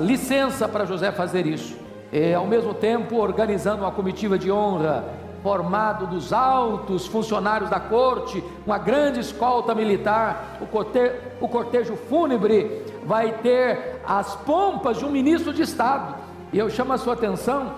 licença 0.00 0.68
para 0.68 0.84
José 0.84 1.10
fazer 1.10 1.46
isso. 1.46 1.76
E, 2.12 2.34
ao 2.34 2.46
mesmo 2.46 2.74
tempo, 2.74 3.16
organizando 3.16 3.82
uma 3.82 3.92
comitiva 3.92 4.38
de 4.38 4.50
honra 4.50 5.04
formado 5.42 6.06
dos 6.06 6.32
altos 6.32 7.06
funcionários 7.06 7.70
da 7.70 7.80
corte, 7.80 8.42
uma 8.66 8.78
grande 8.78 9.20
escolta 9.20 9.74
militar, 9.74 10.58
o 10.60 10.66
cortejo, 10.66 11.14
o 11.40 11.48
cortejo 11.48 11.96
fúnebre 11.96 12.82
vai 13.04 13.32
ter 13.32 14.00
as 14.06 14.36
pompas 14.36 14.98
de 14.98 15.04
um 15.04 15.10
ministro 15.10 15.52
de 15.52 15.62
Estado. 15.62 16.14
E 16.52 16.58
eu 16.58 16.68
chamo 16.68 16.92
a 16.92 16.98
sua 16.98 17.14
atenção 17.14 17.72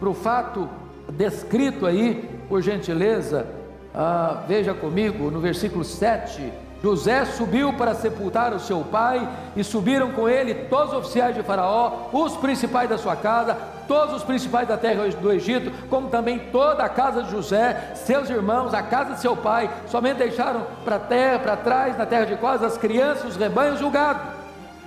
para 0.00 0.08
o 0.08 0.14
fato 0.14 0.68
descrito 1.12 1.86
aí, 1.86 2.28
por 2.48 2.62
gentileza, 2.62 3.46
ah, 3.94 4.42
veja 4.48 4.74
comigo 4.74 5.30
no 5.30 5.40
versículo 5.40 5.84
7 5.84 6.64
José 6.84 7.24
subiu 7.24 7.72
para 7.72 7.94
sepultar 7.94 8.52
o 8.52 8.60
seu 8.60 8.80
pai, 8.80 9.26
e 9.56 9.64
subiram 9.64 10.12
com 10.12 10.28
ele 10.28 10.54
todos 10.68 10.92
os 10.92 10.98
oficiais 10.98 11.34
de 11.34 11.42
Faraó, 11.42 12.10
os 12.12 12.36
principais 12.36 12.90
da 12.90 12.98
sua 12.98 13.16
casa, 13.16 13.56
todos 13.86 14.14
os 14.14 14.24
principais 14.24 14.66
da 14.66 14.76
terra 14.76 15.08
do 15.08 15.32
Egito, 15.32 15.70
como 15.88 16.08
também 16.08 16.38
toda 16.50 16.84
a 16.84 16.88
casa 16.88 17.22
de 17.22 17.30
José, 17.30 17.92
seus 17.94 18.28
irmãos, 18.30 18.74
a 18.74 18.82
casa 18.82 19.14
de 19.14 19.20
seu 19.20 19.36
pai, 19.36 19.70
somente 19.86 20.18
deixaram 20.18 20.66
para 20.84 20.98
terra, 20.98 21.38
para 21.38 21.56
trás, 21.56 21.98
na 21.98 22.06
terra 22.06 22.26
de 22.26 22.36
Cós, 22.36 22.62
as 22.62 22.78
crianças, 22.78 23.30
os 23.30 23.36
rebanhos 23.36 23.80
e 23.80 23.84
o 23.84 23.90
gado. 23.90 24.20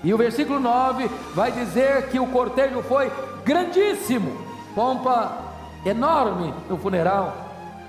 E 0.04 0.14
o 0.14 0.18
versículo 0.18 0.60
9 0.60 1.10
vai 1.34 1.52
dizer 1.52 2.08
que 2.10 2.20
o 2.20 2.28
cortejo 2.28 2.82
foi 2.84 3.12
grandíssimo, 3.44 4.46
pompa 4.76 5.38
enorme 5.86 6.54
no 6.70 6.78
funeral 6.78 7.36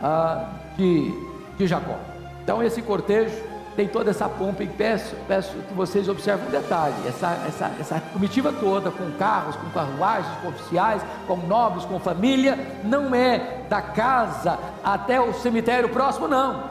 ah, 0.03 0.49
de, 0.77 1.13
de 1.57 1.67
Jacó. 1.67 1.99
Então 2.43 2.63
esse 2.63 2.81
cortejo 2.81 3.37
tem 3.79 3.87
toda 3.87 4.11
essa 4.11 4.29
pompa 4.29 4.65
e 4.65 4.67
peço, 4.67 5.15
peço 5.29 5.53
que 5.53 5.73
vocês 5.73 6.09
observem 6.09 6.49
um 6.49 6.51
detalhe, 6.51 6.97
essa, 7.07 7.29
essa, 7.47 7.71
essa 7.79 8.01
comitiva 8.13 8.53
toda, 8.53 8.91
com 8.91 9.09
carros, 9.13 9.55
com 9.55 9.71
carruagens, 9.71 10.37
com 10.43 10.49
oficiais, 10.49 11.01
com 11.29 11.37
nobres, 11.37 11.85
com 11.85 12.01
família, 12.01 12.59
não 12.83 13.15
é 13.15 13.63
da 13.69 13.81
casa 13.81 14.59
até 14.83 15.21
o 15.21 15.33
cemitério 15.33 15.91
próximo, 15.91 16.27
não, 16.27 16.65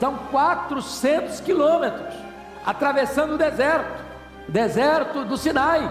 são 0.00 0.16
400 0.30 1.38
quilômetros, 1.40 2.14
atravessando 2.64 3.34
o 3.34 3.38
deserto, 3.38 4.02
deserto 4.48 5.22
do 5.22 5.36
Sinai, 5.36 5.86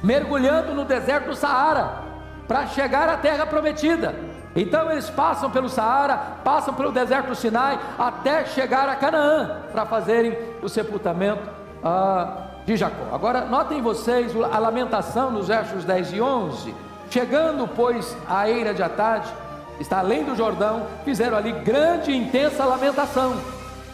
mergulhando 0.00 0.74
no 0.74 0.84
deserto 0.84 1.30
do 1.30 1.34
Saara, 1.34 2.04
para 2.46 2.68
chegar 2.68 3.08
à 3.08 3.16
terra 3.16 3.44
prometida, 3.44 4.14
então 4.60 4.90
eles 4.90 5.08
passam 5.10 5.50
pelo 5.50 5.68
Saara, 5.68 6.16
passam 6.42 6.74
pelo 6.74 6.90
deserto 6.90 7.34
Sinai, 7.34 7.78
até 7.98 8.44
chegar 8.46 8.88
a 8.88 8.96
Canaã, 8.96 9.62
para 9.70 9.86
fazerem 9.86 10.36
o 10.62 10.68
sepultamento 10.68 11.42
ah, 11.84 12.48
de 12.66 12.76
Jacó. 12.76 13.14
Agora, 13.14 13.44
notem 13.44 13.80
vocês 13.80 14.32
a 14.36 14.58
lamentação 14.58 15.30
nos 15.30 15.48
versos 15.48 15.84
10 15.84 16.12
e 16.14 16.20
11. 16.20 16.74
Chegando, 17.10 17.68
pois, 17.68 18.16
à 18.28 18.48
eira 18.48 18.74
de 18.74 18.82
Atade, 18.82 19.32
está 19.78 20.00
além 20.00 20.24
do 20.24 20.34
Jordão, 20.34 20.86
fizeram 21.04 21.36
ali 21.36 21.52
grande 21.52 22.10
e 22.10 22.16
intensa 22.16 22.64
lamentação. 22.64 23.36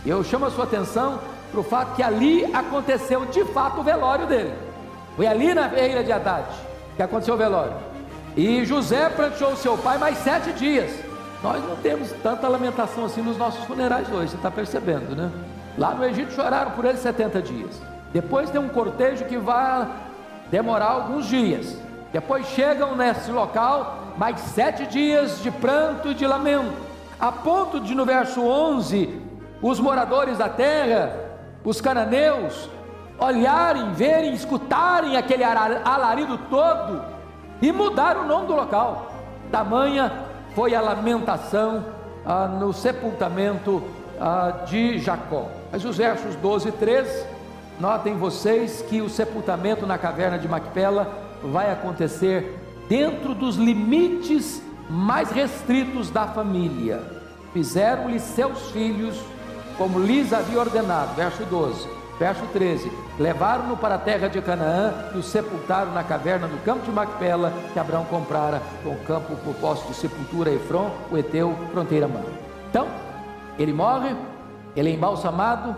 E 0.04 0.10
eu 0.10 0.24
chamo 0.24 0.46
a 0.46 0.50
sua 0.50 0.64
atenção 0.64 1.20
para 1.50 1.60
o 1.60 1.64
fato 1.64 1.94
que 1.94 2.02
ali 2.02 2.44
aconteceu 2.54 3.24
de 3.26 3.44
fato 3.46 3.80
o 3.80 3.84
velório 3.84 4.26
dele. 4.26 4.52
Foi 5.14 5.26
ali 5.26 5.54
na 5.54 5.72
eira 5.74 6.02
de 6.02 6.10
Atade 6.10 6.74
que 6.96 7.02
aconteceu 7.02 7.34
o 7.34 7.38
velório. 7.38 7.93
E 8.36 8.64
José 8.64 9.08
pranteou 9.10 9.56
seu 9.56 9.78
pai 9.78 9.96
mais 9.96 10.18
sete 10.18 10.52
dias. 10.52 10.90
Nós 11.42 11.62
não 11.62 11.76
temos 11.76 12.10
tanta 12.22 12.48
lamentação 12.48 13.04
assim 13.04 13.22
nos 13.22 13.36
nossos 13.36 13.64
funerais 13.64 14.10
hoje, 14.10 14.30
você 14.30 14.36
está 14.36 14.50
percebendo, 14.50 15.14
né? 15.14 15.30
Lá 15.78 15.94
no 15.94 16.04
Egito 16.04 16.32
choraram 16.32 16.72
por 16.72 16.84
ele 16.84 16.98
70 16.98 17.42
dias. 17.42 17.80
Depois 18.12 18.50
tem 18.50 18.60
um 18.60 18.68
cortejo 18.68 19.24
que 19.26 19.36
vai 19.36 19.88
demorar 20.50 20.86
alguns 20.86 21.26
dias. 21.26 21.76
Depois 22.12 22.46
chegam 22.46 22.96
nesse 22.96 23.30
local 23.30 24.14
mais 24.16 24.40
sete 24.40 24.86
dias 24.86 25.42
de 25.42 25.50
pranto 25.50 26.10
e 26.10 26.14
de 26.14 26.26
lamento. 26.26 26.72
A 27.20 27.30
ponto 27.30 27.80
de 27.80 27.94
no 27.94 28.04
verso 28.04 28.40
11, 28.40 29.20
os 29.62 29.78
moradores 29.78 30.38
da 30.38 30.48
terra, 30.48 31.14
os 31.64 31.80
cananeus, 31.80 32.68
olharem, 33.18 33.92
verem, 33.92 34.32
escutarem 34.32 35.16
aquele 35.16 35.44
alarido 35.44 36.38
todo 36.50 37.13
e 37.60 37.72
mudaram 37.72 38.22
o 38.22 38.26
nome 38.26 38.46
do 38.46 38.54
local. 38.54 39.12
Tamanha 39.50 40.12
foi 40.54 40.74
a 40.74 40.80
lamentação 40.80 41.84
ah, 42.24 42.46
no 42.46 42.72
sepultamento 42.72 43.82
ah, 44.20 44.64
de 44.66 44.98
Jacó. 44.98 45.48
Mas 45.70 45.84
os 45.84 45.96
versos 45.96 46.36
12 46.36 46.68
e 46.68 46.72
13, 46.72 47.26
notem 47.78 48.16
vocês 48.16 48.82
que 48.82 49.00
o 49.00 49.08
sepultamento 49.08 49.86
na 49.86 49.98
caverna 49.98 50.38
de 50.38 50.48
Macpela 50.48 51.12
vai 51.42 51.70
acontecer 51.70 52.58
dentro 52.88 53.34
dos 53.34 53.56
limites 53.56 54.62
mais 54.88 55.30
restritos 55.30 56.10
da 56.10 56.26
família. 56.26 57.02
Fizeram-lhe 57.52 58.18
seus 58.18 58.70
filhos 58.70 59.18
como 59.76 59.98
lhes 59.98 60.32
havia 60.32 60.60
ordenado. 60.60 61.14
Verso 61.14 61.44
12. 61.44 62.03
Verso 62.18 62.44
13: 62.52 62.90
Levaram-no 63.18 63.76
para 63.76 63.96
a 63.96 63.98
terra 63.98 64.28
de 64.28 64.40
Canaã 64.40 64.92
e 65.14 65.18
o 65.18 65.22
sepultaram 65.22 65.92
na 65.92 66.04
caverna 66.04 66.46
do 66.46 66.62
campo 66.64 66.84
de 66.84 66.92
Macpela, 66.92 67.52
que 67.72 67.78
Abraão 67.78 68.04
comprara 68.04 68.62
com 68.82 68.90
o 68.90 68.98
campo 69.04 69.36
propósito 69.36 69.88
de 69.88 69.94
sepultura 69.94 70.50
Efron, 70.50 70.90
o 71.10 71.18
Eteu, 71.18 71.56
fronteira 71.72 72.06
mãe. 72.06 72.24
Então, 72.70 72.86
ele 73.58 73.72
morre, 73.72 74.14
Ele 74.76 74.90
é 74.90 74.94
embalsamado, 74.94 75.76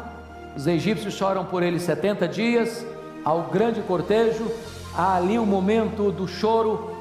os 0.57 0.67
egípcios 0.67 1.15
choram 1.15 1.45
por 1.45 1.63
ele 1.63 1.79
70 1.79 2.27
dias, 2.27 2.87
ao 3.23 3.43
grande 3.43 3.83
cortejo, 3.83 4.51
há 4.97 5.17
ali 5.17 5.39
o 5.39 5.43
um 5.43 5.47
momento 5.47 6.11
do 6.11 6.27
choro 6.27 6.97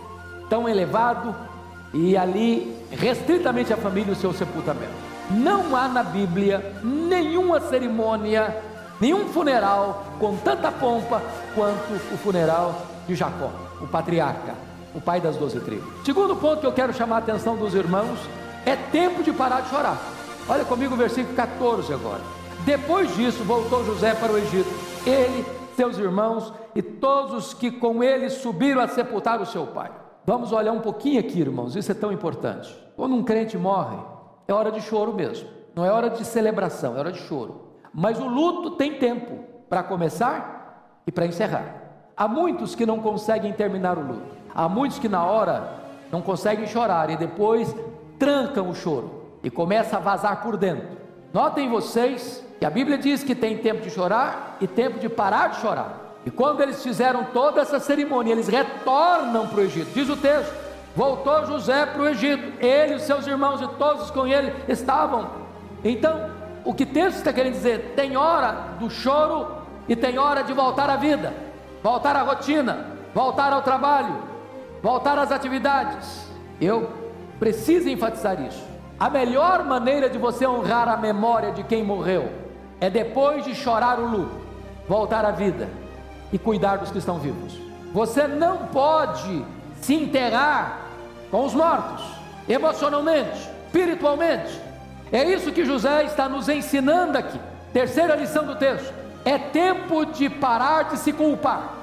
tão 0.49 0.67
elevado 0.67 1.33
e 1.93 2.17
ali 2.17 2.75
restritamente 2.91 3.71
a 3.71 3.77
família 3.77 4.11
o 4.11 4.15
seu 4.15 4.33
sepultamento. 4.33 4.91
Não 5.31 5.75
há 5.75 5.87
na 5.87 6.03
Bíblia 6.03 6.73
nenhuma 6.83 7.61
cerimônia, 7.61 8.53
nenhum 8.99 9.27
funeral 9.29 10.05
com 10.19 10.35
tanta 10.37 10.71
pompa 10.71 11.21
quanto 11.53 11.93
o 12.13 12.17
funeral 12.17 12.75
de 13.07 13.15
Jacó, 13.15 13.51
o 13.81 13.87
patriarca, 13.87 14.55
o 14.93 15.01
pai 15.01 15.19
das 15.19 15.35
doze 15.35 15.59
tribos. 15.59 16.05
Segundo 16.05 16.35
ponto 16.35 16.61
que 16.61 16.67
eu 16.67 16.73
quero 16.73 16.93
chamar 16.93 17.17
a 17.17 17.19
atenção 17.19 17.55
dos 17.57 17.73
irmãos 17.73 18.19
é 18.65 18.75
tempo 18.75 19.21
de 19.21 19.31
parar 19.31 19.61
de 19.61 19.69
chorar. 19.69 19.97
Olha 20.47 20.63
comigo 20.63 20.93
o 20.93 20.97
versículo 20.97 21.35
14 21.35 21.93
agora. 21.93 22.21
Depois 22.65 23.13
disso, 23.15 23.43
voltou 23.43 23.85
José 23.85 24.15
para 24.15 24.31
o 24.31 24.37
Egito, 24.37 24.69
ele, 25.05 25.45
seus 25.75 25.97
irmãos 25.97 26.51
e 26.73 26.81
todos 26.81 27.33
os 27.33 27.53
que 27.53 27.71
com 27.71 28.03
ele 28.03 28.29
subiram 28.29 28.81
a 28.81 28.87
sepultar 28.87 29.41
o 29.41 29.45
seu 29.45 29.67
pai. 29.67 29.91
Vamos 30.25 30.51
olhar 30.51 30.71
um 30.71 30.79
pouquinho 30.79 31.19
aqui, 31.19 31.39
irmãos, 31.39 31.75
isso 31.75 31.91
é 31.91 31.95
tão 31.95 32.11
importante. 32.11 32.75
Quando 32.95 33.13
um 33.13 33.23
crente 33.23 33.57
morre, 33.57 33.97
é 34.47 34.53
hora 34.53 34.71
de 34.71 34.81
choro 34.81 35.13
mesmo, 35.13 35.47
não 35.75 35.85
é 35.85 35.91
hora 35.91 36.09
de 36.09 36.25
celebração, 36.25 36.95
é 36.95 36.99
hora 36.99 37.11
de 37.11 37.19
choro. 37.19 37.74
Mas 37.95 38.19
o 38.19 38.27
luto 38.27 38.71
tem 38.71 38.95
tempo 38.95 39.45
para 39.69 39.81
começar 39.81 40.99
e 41.07 41.11
para 41.11 41.25
encerrar. 41.25 41.63
Há 42.17 42.27
muitos 42.27 42.75
que 42.75 42.85
não 42.85 42.99
conseguem 42.99 43.53
terminar 43.53 43.97
o 43.97 44.01
luto, 44.01 44.35
há 44.53 44.67
muitos 44.67 44.99
que 44.99 45.07
na 45.07 45.23
hora 45.23 45.79
não 46.11 46.21
conseguem 46.21 46.67
chorar 46.67 47.09
e 47.09 47.15
depois 47.15 47.73
trancam 48.19 48.69
o 48.69 48.75
choro 48.75 49.37
e 49.41 49.49
começa 49.49 49.95
a 49.95 49.99
vazar 49.99 50.43
por 50.43 50.57
dentro. 50.57 50.97
Notem 51.33 51.69
vocês 51.69 52.43
que 52.59 52.65
a 52.65 52.69
Bíblia 52.69 52.97
diz 52.97 53.23
que 53.23 53.33
tem 53.33 53.57
tempo 53.59 53.81
de 53.81 53.89
chorar 53.89 54.57
e 54.59 54.67
tempo 54.67 54.99
de 54.99 55.07
parar 55.07 55.51
de 55.51 55.57
chorar. 55.57 56.17
E 56.25 56.31
quando 56.31 56.61
eles 56.61 56.83
fizeram 56.83 57.25
toda 57.25 57.61
essa 57.61 57.79
cerimônia, 57.79 58.33
eles 58.33 58.47
retornam 58.47 59.47
para 59.47 59.59
o 59.59 59.63
Egito. 59.63 59.91
Diz 59.93 60.09
o 60.09 60.17
texto: 60.17 60.53
voltou 60.95 61.45
José 61.45 61.85
para 61.85 62.01
o 62.01 62.07
Egito, 62.07 62.61
ele, 62.63 62.95
os 62.95 63.03
seus 63.03 63.25
irmãos 63.27 63.61
e 63.61 63.67
todos 63.77 64.11
com 64.11 64.25
ele 64.25 64.53
estavam. 64.67 65.29
Então, 65.83 66.44
o 66.65 66.73
que 66.73 66.85
texto 66.85 67.17
está 67.17 67.31
querendo 67.31 67.53
dizer? 67.53 67.93
Tem 67.95 68.17
hora 68.17 68.51
do 68.79 68.89
choro 68.89 69.47
e 69.87 69.95
tem 69.95 70.17
hora 70.17 70.43
de 70.43 70.51
voltar 70.51 70.89
à 70.89 70.95
vida, 70.95 71.31
voltar 71.83 72.15
à 72.15 72.23
rotina, 72.23 72.87
voltar 73.13 73.53
ao 73.53 73.61
trabalho, 73.61 74.17
voltar 74.81 75.17
às 75.19 75.31
atividades. 75.31 76.27
Eu 76.59 76.89
preciso 77.39 77.87
enfatizar 77.87 78.41
isso. 78.41 78.63
A 78.99 79.09
melhor 79.09 79.63
maneira 79.63 80.09
de 80.09 80.17
você 80.17 80.47
honrar 80.47 80.89
a 80.89 80.97
memória 80.97 81.51
de 81.51 81.63
quem 81.63 81.83
morreu 81.83 82.31
é 82.81 82.89
depois 82.89 83.45
de 83.45 83.53
chorar 83.53 83.99
o 83.99 84.07
luto, 84.07 84.35
voltar 84.87 85.23
à 85.23 85.31
vida 85.31 85.69
e 86.33 86.39
cuidar 86.39 86.77
dos 86.77 86.91
que 86.91 86.97
estão 86.97 87.19
vivos. 87.19 87.59
Você 87.93 88.27
não 88.27 88.67
pode 88.67 89.45
se 89.81 89.93
enterrar 89.93 90.81
com 91.29 91.45
os 91.45 91.53
mortos, 91.53 92.03
emocionalmente, 92.49 93.49
espiritualmente. 93.67 94.64
É 95.11 95.23
isso 95.23 95.51
que 95.51 95.65
José 95.65 96.03
está 96.03 96.27
nos 96.27 96.49
ensinando 96.49 97.17
aqui. 97.17 97.39
Terceira 97.71 98.15
lição 98.15 98.45
do 98.45 98.55
texto: 98.55 98.93
é 99.23 99.37
tempo 99.37 100.05
de 100.05 100.29
parar 100.29 100.83
de 100.83 100.97
se 100.97 101.13
culpar. 101.13 101.73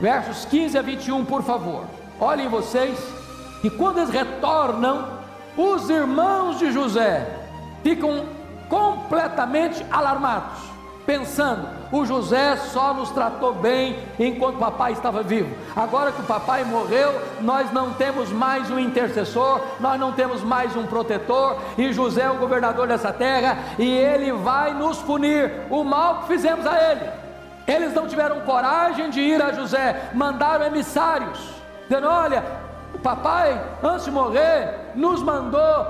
Versos 0.00 0.44
15 0.46 0.78
a 0.78 0.82
21, 0.82 1.24
por 1.24 1.42
favor. 1.42 1.84
Olhem 2.18 2.48
vocês, 2.48 2.98
e 3.62 3.70
quando 3.70 3.98
eles 3.98 4.10
retornam, 4.10 5.20
os 5.56 5.88
irmãos 5.88 6.58
de 6.58 6.72
José 6.72 7.26
ficam 7.82 8.26
completamente 8.68 9.84
alarmados 9.90 10.71
pensando: 11.06 11.68
o 11.90 12.04
José 12.04 12.56
só 12.56 12.94
nos 12.94 13.10
tratou 13.10 13.54
bem 13.54 13.98
enquanto 14.18 14.56
o 14.56 14.58
papai 14.58 14.92
estava 14.92 15.22
vivo. 15.22 15.54
Agora 15.74 16.12
que 16.12 16.20
o 16.20 16.24
papai 16.24 16.64
morreu, 16.64 17.20
nós 17.40 17.70
não 17.72 17.92
temos 17.94 18.30
mais 18.30 18.70
um 18.70 18.78
intercessor, 18.78 19.60
nós 19.80 19.98
não 19.98 20.12
temos 20.12 20.42
mais 20.42 20.74
um 20.76 20.86
protetor, 20.86 21.58
e 21.76 21.92
José 21.92 22.22
é 22.22 22.30
o 22.30 22.36
governador 22.36 22.86
dessa 22.86 23.12
terra, 23.12 23.58
e 23.78 23.88
ele 23.88 24.32
vai 24.32 24.72
nos 24.74 24.98
punir 24.98 25.52
o 25.70 25.84
mal 25.84 26.20
que 26.20 26.28
fizemos 26.28 26.66
a 26.66 26.90
ele. 26.90 27.10
Eles 27.66 27.94
não 27.94 28.08
tiveram 28.08 28.40
coragem 28.40 29.10
de 29.10 29.20
ir 29.20 29.40
a 29.40 29.52
José, 29.52 30.10
mandaram 30.14 30.66
emissários, 30.66 31.38
dizendo: 31.88 32.08
Olha, 32.08 32.42
o 32.94 32.98
papai, 32.98 33.60
antes 33.82 34.04
de 34.04 34.10
morrer, 34.10 34.92
nos 34.94 35.22
mandou 35.22 35.86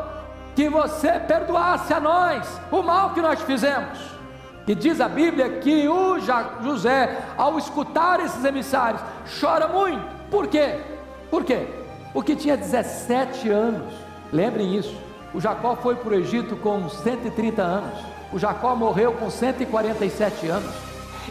que 0.55 0.69
você 0.69 1.13
perdoasse 1.21 1.93
a 1.95 2.01
nós 2.01 2.61
o 2.71 2.83
mal 2.83 3.11
que 3.11 3.21
nós 3.21 3.41
fizemos. 3.43 4.22
E 4.67 4.75
diz 4.75 5.01
a 5.01 5.09
Bíblia 5.09 5.59
que 5.59 5.89
o 5.89 6.19
José, 6.63 7.21
ao 7.37 7.59
escutar 7.59 8.21
esses 8.21 8.45
emissários, 8.45 9.03
chora 9.41 9.67
muito. 9.67 10.03
Por 10.31 10.47
quê? 10.47 10.81
Por 11.31 11.45
quê? 11.45 11.67
Porque 12.13 12.37
tinha 12.37 12.57
17 12.57 13.51
anos. 13.51 13.93
Lembrem 14.33 14.77
isso. 14.77 14.97
O 15.35 15.41
Jacó 15.41 15.75
foi 15.77 15.97
para 15.97 16.11
o 16.11 16.15
Egito 16.15 16.57
com 16.57 16.89
130 16.89 17.63
anos. 17.63 17.99
O 18.33 18.39
Jacó 18.39 18.75
morreu 18.77 19.13
com 19.13 19.29
147 19.29 20.49
anos. 20.49 20.73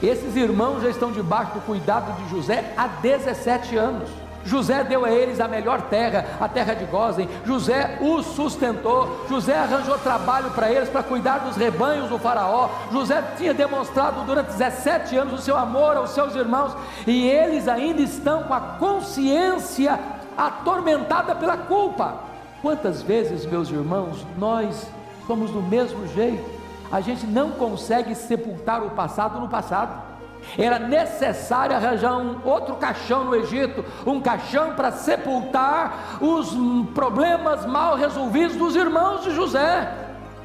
Esses 0.02 0.36
irmãos 0.36 0.82
já 0.82 0.90
estão 0.90 1.12
debaixo 1.12 1.54
do 1.54 1.62
cuidado 1.62 2.12
de 2.24 2.30
José 2.30 2.74
há 2.76 2.88
17 2.88 3.78
anos. 3.78 4.10
José 4.46 4.84
deu 4.84 5.06
a 5.06 5.12
eles 5.12 5.40
a 5.40 5.48
melhor 5.48 5.82
terra, 5.84 6.26
a 6.40 6.48
terra 6.48 6.74
de 6.74 6.86
Gozem. 6.86 7.30
José 7.46 7.98
os 8.02 8.26
sustentou. 8.28 9.26
José 9.30 9.58
arranjou 9.58 9.98
trabalho 10.00 10.52
para 10.52 10.72
eles 10.72 10.90
para 10.90 11.04
cuidar 11.04 11.40
dos 11.40 11.56
rebanhos 11.56 12.10
do 12.10 12.18
Faraó. 12.18 12.70
José 12.92 13.24
tinha 13.38 13.54
demonstrado 13.54 14.24
durante 14.24 14.52
17 14.52 15.16
anos 15.18 15.40
o 15.40 15.44
seu 15.44 15.58
amor 15.58 15.96
aos 15.96 16.12
seus 16.12 16.36
irmãos 16.36 16.76
e 17.06 17.28
eles 17.28 17.68
ainda 17.68 18.02
estão 18.02 18.44
com 18.44 18.54
a 18.54 18.60
consciência 18.60 20.00
atormentada 20.38 21.36
pela 21.36 21.58
culpa. 21.58 22.16
Quantas 22.62 23.02
vezes, 23.02 23.46
meus 23.46 23.70
irmãos, 23.70 24.26
nós 24.38 24.88
somos 25.26 25.52
do 25.52 25.62
mesmo 25.62 26.08
jeito? 26.08 26.62
A 26.92 27.00
gente 27.00 27.26
não 27.26 27.52
consegue 27.52 28.14
sepultar 28.14 28.84
o 28.84 28.92
passado 28.92 29.40
no 29.40 29.48
passado. 29.48 30.11
Era 30.58 30.80
necessário 30.80 31.76
arranjar 31.76 32.18
um 32.18 32.40
outro 32.44 32.76
caixão 32.76 33.24
no 33.24 33.36
Egito, 33.36 33.86
um 34.06 34.20
caixão 34.20 34.74
para 34.74 34.92
sepultar 34.92 36.18
os 36.20 36.54
problemas 36.94 37.66
mal 37.66 37.96
resolvidos 37.96 38.56
dos 38.56 38.76
irmãos 38.76 39.24
de 39.24 39.32
José. 39.32 40.02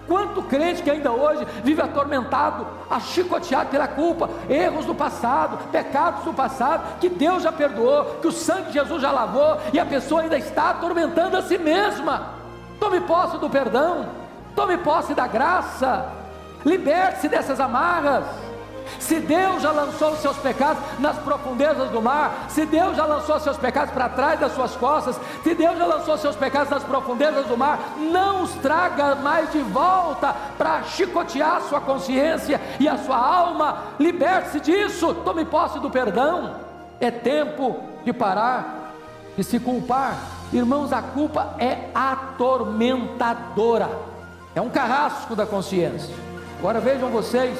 Quanto 0.07 0.43
crente 0.43 0.83
que 0.83 0.91
ainda 0.91 1.11
hoje 1.11 1.45
vive 1.65 1.83
atormentado, 1.83 2.67
achicoteado 2.89 3.71
pela 3.71 3.89
culpa, 3.89 4.31
erros 4.49 4.87
do 4.87 4.95
passado, 4.95 5.59
pecados 5.73 6.23
do 6.23 6.33
passado, 6.33 6.99
que 7.01 7.09
Deus 7.09 7.43
já 7.43 7.51
perdoou, 7.51 8.05
que 8.21 8.29
o 8.29 8.33
sangue 8.33 8.69
de 8.69 8.75
Jesus 8.75 9.03
já 9.03 9.11
lavou, 9.11 9.59
e 9.73 9.81
a 9.81 9.85
pessoa 9.85 10.23
ainda 10.23 10.39
está 10.39 10.71
atormentando 10.71 11.37
a 11.37 11.43
si 11.43 11.59
mesma. 11.59 12.35
Tome 12.79 13.01
posse 13.01 13.39
do 13.39 13.51
perdão, 13.51 14.07
tome 14.55 14.79
posse 14.79 15.13
da 15.13 15.27
graça, 15.27 16.07
liberte-se 16.65 17.29
dessas 17.29 17.59
amarras. 17.59 18.25
Se 18.99 19.21
Deus 19.21 19.63
já 19.63 19.71
lançou 19.71 20.13
os 20.13 20.21
seus 20.21 20.37
pecados 20.37 20.83
nas 20.99 21.17
profundezas 21.19 21.91
do 21.91 22.03
mar, 22.03 22.47
se 22.49 22.65
Deus 22.67 22.97
já 22.97 23.05
lançou 23.05 23.37
os 23.37 23.43
seus 23.43 23.57
pecados 23.57 23.93
para 23.93 24.09
trás 24.09 24.41
das 24.41 24.53
suas 24.53 24.75
costas, 24.77 25.19
se 25.43 25.55
Deus 25.55 25.79
já 25.79 25.87
lançou 25.87 26.15
os 26.15 26.21
seus 26.21 26.37
pecados 26.37 26.71
nas 26.71 26.85
profundezas 26.85 27.47
do 27.47 27.57
mar, 27.57 27.79
não 27.99 28.43
os 28.43 28.53
traga 28.55 29.15
mais 29.17 29.53
de 29.53 29.61
volta 29.61 30.35
para 30.57 30.83
chicotear 30.85 31.57
a 31.57 31.61
sua 31.63 31.81
consciência 31.81 32.61
e 32.81 32.89
a 32.89 32.99
sua 32.99 33.17
alma. 33.17 33.79
Liberte-se 33.99 34.61
disso, 34.61 35.15
tome 35.25 35.45
posse 35.45 35.79
do 35.79 35.91
perdão. 35.91 36.57
É 36.99 37.11
tempo 37.11 37.81
de 38.05 38.13
parar 38.13 38.93
de 39.37 39.45
se 39.45 39.61
culpar. 39.61 40.17
Irmãos, 40.53 40.93
a 40.93 41.03
culpa 41.03 41.55
é 41.59 41.91
atormentadora, 41.95 43.91
é 44.55 44.61
um 44.61 44.71
carrasco 44.71 45.35
da 45.35 45.45
consciência. 45.45 46.15
Agora 46.59 46.81
vejam 46.81 47.11
vocês 47.11 47.59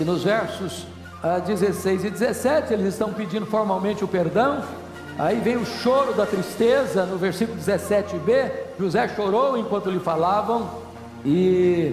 e 0.00 0.04
nos 0.04 0.22
versos 0.22 0.86
ah, 1.22 1.38
16 1.38 2.04
e 2.04 2.10
17 2.10 2.72
eles 2.72 2.86
estão 2.86 3.12
pedindo 3.12 3.46
formalmente 3.46 4.04
o 4.04 4.08
perdão. 4.08 4.62
Aí 5.18 5.40
vem 5.40 5.56
o 5.56 5.66
choro 5.66 6.14
da 6.14 6.24
tristeza 6.24 7.04
no 7.04 7.18
versículo 7.18 7.58
17b. 7.58 8.52
José 8.78 9.08
chorou 9.08 9.58
enquanto 9.58 9.90
lhe 9.90 9.98
falavam, 9.98 10.70
e 11.24 11.92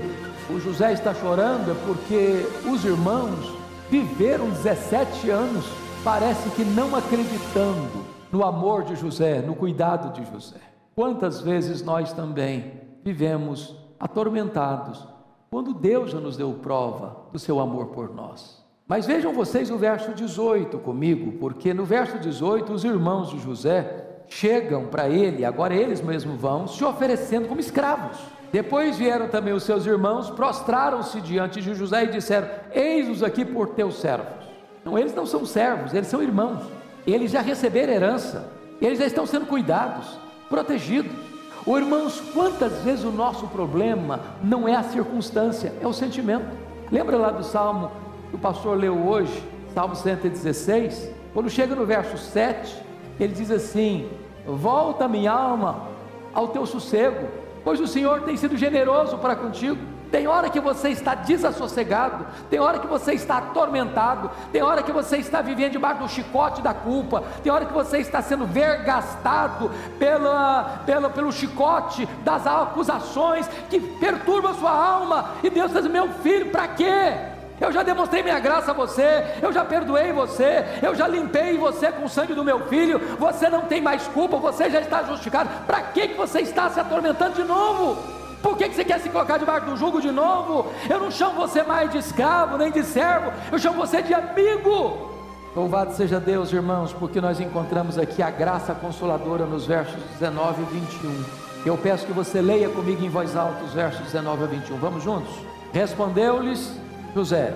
o 0.49 0.59
José 0.59 0.93
está 0.93 1.13
chorando 1.15 1.71
é 1.71 1.75
porque 1.87 2.45
os 2.69 2.85
irmãos 2.85 3.51
viveram 3.89 4.49
17 4.49 5.31
anos, 5.31 5.65
parece 6.03 6.47
que 6.51 6.63
não 6.63 6.95
acreditando 6.95 8.05
no 8.31 8.43
amor 8.43 8.83
de 8.83 8.95
José, 8.95 9.41
no 9.41 9.55
cuidado 9.55 10.13
de 10.13 10.31
José. 10.31 10.59
Quantas 10.95 11.41
vezes 11.41 11.81
nós 11.81 12.13
também 12.13 12.73
vivemos 13.03 13.75
atormentados 13.99 15.14
quando 15.49 15.73
Deus 15.73 16.11
já 16.11 16.19
nos 16.19 16.37
deu 16.37 16.53
prova 16.53 17.17
do 17.31 17.39
seu 17.39 17.59
amor 17.59 17.87
por 17.87 18.13
nós. 18.13 18.63
Mas 18.87 19.05
vejam 19.05 19.33
vocês 19.33 19.71
o 19.71 19.77
verso 19.77 20.13
18 20.13 20.77
comigo, 20.79 21.33
porque 21.39 21.73
no 21.73 21.85
verso 21.85 22.19
18 22.19 22.71
os 22.71 22.83
irmãos 22.83 23.31
de 23.31 23.39
José 23.39 24.05
chegam 24.27 24.85
para 24.87 25.09
ele, 25.09 25.43
agora 25.43 25.73
eles 25.73 26.01
mesmos 26.01 26.39
vão, 26.39 26.67
se 26.67 26.83
oferecendo 26.83 27.47
como 27.47 27.59
escravos. 27.59 28.17
Depois 28.51 28.97
vieram 28.97 29.27
também 29.27 29.53
os 29.53 29.63
seus 29.63 29.85
irmãos, 29.85 30.29
prostraram-se 30.29 31.19
diante 31.19 31.61
de 31.61 31.73
José 31.73 32.03
e 32.03 32.11
disseram: 32.11 32.47
Eis-nos 32.71 33.23
aqui 33.23 33.43
por 33.43 33.69
teus 33.69 33.95
servos. 33.95 34.45
Não, 34.83 34.97
eles 34.97 35.15
não 35.15 35.25
são 35.25 35.45
servos, 35.45 35.93
eles 35.93 36.07
são 36.07 36.21
irmãos. 36.21 36.63
Eles 37.07 37.31
já 37.31 37.41
receberam 37.41 37.93
herança, 37.93 38.49
eles 38.79 38.99
já 38.99 39.05
estão 39.05 39.25
sendo 39.25 39.45
cuidados, 39.45 40.19
protegidos. 40.47 41.24
Oh, 41.67 41.79
irmãos, 41.79 42.21
quantas 42.31 42.83
vezes 42.83 43.03
o 43.03 43.11
nosso 43.11 43.47
problema 43.47 44.19
não 44.43 44.67
é 44.67 44.75
a 44.75 44.83
circunstância, 44.83 45.73
é 45.81 45.87
o 45.87 45.93
sentimento. 45.93 46.45
Lembra 46.91 47.17
lá 47.17 47.31
do 47.31 47.43
salmo 47.43 47.89
que 48.29 48.35
o 48.35 48.39
pastor 48.39 48.77
leu 48.77 48.95
hoje, 49.07 49.43
Salmo 49.73 49.95
116? 49.95 51.09
Quando 51.33 51.49
chega 51.49 51.73
no 51.73 51.83
verso 51.83 52.19
7, 52.19 52.71
ele 53.19 53.33
diz 53.33 53.49
assim: 53.49 54.07
Volta, 54.45 55.07
minha 55.07 55.31
alma, 55.31 55.87
ao 56.35 56.49
teu 56.49 56.67
sossego, 56.67 57.27
pois 57.63 57.79
o 57.79 57.87
Senhor 57.87 58.21
tem 58.21 58.37
sido 58.37 58.55
generoso 58.55 59.17
para 59.17 59.35
contigo. 59.35 59.81
Tem 60.15 60.27
hora 60.27 60.49
que 60.49 60.61
você 60.61 60.91
está 60.91 61.13
desassossegado, 61.13 62.25
tem 62.49 62.57
hora 62.57 62.79
que 62.79 62.87
você 62.87 63.11
está 63.11 63.39
atormentado, 63.39 64.31
tem 64.49 64.63
hora 64.63 64.81
que 64.81 64.93
você 64.93 65.17
está 65.17 65.41
vivendo 65.41 65.73
debaixo 65.73 66.03
do 66.03 66.07
chicote 66.07 66.61
da 66.61 66.73
culpa, 66.73 67.21
tem 67.43 67.51
hora 67.51 67.65
que 67.65 67.73
você 67.73 67.97
está 67.97 68.21
sendo 68.21 68.45
vergastado 68.45 69.69
pela, 69.99 70.83
pela, 70.85 71.09
pelo 71.09 71.33
chicote 71.33 72.05
das 72.23 72.47
acusações 72.47 73.45
que 73.69 73.77
perturba 73.77 74.51
a 74.51 74.53
sua 74.53 74.71
alma, 74.71 75.31
e 75.43 75.49
Deus 75.49 75.73
diz: 75.73 75.85
Meu 75.85 76.07
filho, 76.07 76.49
para 76.49 76.69
quê? 76.69 77.11
Eu 77.59 77.73
já 77.73 77.83
demonstrei 77.83 78.23
minha 78.23 78.39
graça 78.39 78.71
a 78.71 78.73
você, 78.73 79.35
eu 79.41 79.51
já 79.51 79.65
perdoei 79.65 80.13
você, 80.13 80.63
eu 80.81 80.95
já 80.95 81.09
limpei 81.09 81.57
você 81.57 81.91
com 81.91 82.05
o 82.05 82.09
sangue 82.09 82.33
do 82.33 82.41
meu 82.41 82.61
filho, 82.67 83.01
você 83.19 83.49
não 83.49 83.63
tem 83.63 83.81
mais 83.81 84.07
culpa, 84.07 84.37
você 84.37 84.69
já 84.69 84.79
está 84.79 85.03
justificado. 85.03 85.49
Para 85.67 85.81
que 85.81 86.07
você 86.13 86.39
está 86.39 86.69
se 86.69 86.79
atormentando 86.79 87.35
de 87.35 87.43
novo? 87.43 88.24
Por 88.45 88.55
que, 88.55 88.69
que 88.69 88.75
você 88.75 88.85
quer 88.85 88.99
se 88.99 89.09
colocar 89.09 89.39
debaixo 89.39 89.65
do 89.65 89.75
jugo 89.75 89.99
de 89.99 90.11
novo? 90.11 90.71
Eu 90.87 90.99
não 90.99 91.09
chamo 91.09 91.33
você 91.33 91.63
mais 91.63 91.89
de 91.89 91.97
escravo, 91.97 92.59
nem 92.59 92.71
de 92.71 92.83
servo, 92.83 93.33
eu 93.51 93.57
chamo 93.57 93.77
você 93.77 94.03
de 94.03 94.13
amigo. 94.13 95.15
Louvado 95.55 95.93
seja 95.93 96.19
Deus, 96.19 96.53
irmãos, 96.53 96.93
porque 96.93 97.19
nós 97.19 97.39
encontramos 97.39 97.97
aqui 97.97 98.21
a 98.21 98.29
graça 98.29 98.75
consoladora 98.75 99.47
nos 99.47 99.65
versos 99.65 99.99
19 100.19 100.61
e 100.61 100.65
21. 100.79 101.25
Eu 101.65 101.75
peço 101.75 102.05
que 102.05 102.13
você 102.13 102.39
leia 102.39 102.69
comigo 102.69 103.03
em 103.03 103.09
voz 103.09 103.35
alta 103.35 103.63
os 103.63 103.73
versos 103.73 104.01
19 104.01 104.43
a 104.43 104.45
21. 104.45 104.77
Vamos 104.77 105.03
juntos? 105.03 105.33
Respondeu-lhes 105.73 106.71
José: 107.15 107.51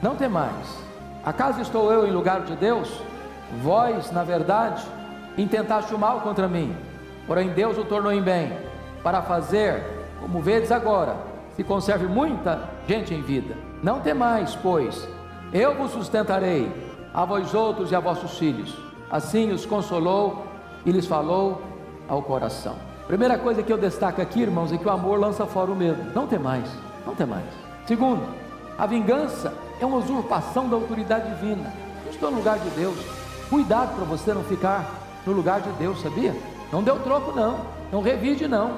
Não 0.00 0.16
temais, 0.16 0.78
acaso 1.22 1.60
estou 1.60 1.92
eu 1.92 2.06
em 2.06 2.12
lugar 2.12 2.44
de 2.44 2.56
Deus? 2.56 2.88
Vós, 3.62 4.10
na 4.10 4.24
verdade, 4.24 4.82
intentaste 5.36 5.94
o 5.94 5.98
mal 5.98 6.22
contra 6.22 6.48
mim, 6.48 6.74
porém 7.26 7.50
Deus 7.50 7.76
o 7.76 7.84
tornou 7.84 8.10
em 8.10 8.22
bem, 8.22 8.56
para 9.02 9.20
fazer, 9.20 9.99
como 10.20 10.40
vedes 10.40 10.70
agora, 10.70 11.16
se 11.56 11.64
conserve 11.64 12.06
muita 12.06 12.68
gente 12.86 13.14
em 13.14 13.22
vida. 13.22 13.56
Não 13.82 14.00
temais, 14.00 14.56
pois, 14.62 15.08
eu 15.52 15.74
vos 15.74 15.90
sustentarei, 15.90 16.70
a 17.12 17.24
vós 17.24 17.54
outros 17.54 17.90
e 17.90 17.94
a 17.94 18.00
vossos 18.00 18.38
filhos. 18.38 18.76
Assim 19.10 19.50
os 19.50 19.66
consolou 19.66 20.46
e 20.84 20.92
lhes 20.92 21.06
falou 21.06 21.60
ao 22.08 22.22
coração. 22.22 22.76
Primeira 23.06 23.36
coisa 23.36 23.62
que 23.62 23.72
eu 23.72 23.78
destaco 23.78 24.22
aqui, 24.22 24.42
irmãos, 24.42 24.72
é 24.72 24.78
que 24.78 24.86
o 24.86 24.90
amor 24.90 25.18
lança 25.18 25.44
fora 25.44 25.70
o 25.70 25.74
medo. 25.74 26.12
Não 26.14 26.26
temais, 26.26 26.70
não 27.04 27.14
temais. 27.14 27.44
Segundo, 27.86 28.22
a 28.78 28.86
vingança 28.86 29.52
é 29.80 29.84
uma 29.84 29.96
usurpação 29.96 30.68
da 30.68 30.76
autoridade 30.76 31.28
divina. 31.34 31.72
Eu 32.04 32.12
estou 32.12 32.30
no 32.30 32.36
lugar 32.36 32.58
de 32.58 32.70
Deus. 32.70 32.96
Cuidado 33.48 33.96
para 33.96 34.04
você 34.04 34.32
não 34.32 34.44
ficar 34.44 34.88
no 35.26 35.32
lugar 35.32 35.60
de 35.60 35.70
Deus, 35.72 36.00
sabia? 36.00 36.36
Não 36.72 36.82
deu 36.82 37.00
troco, 37.00 37.32
não. 37.32 37.58
Não 37.90 38.00
revide, 38.00 38.46
não. 38.46 38.74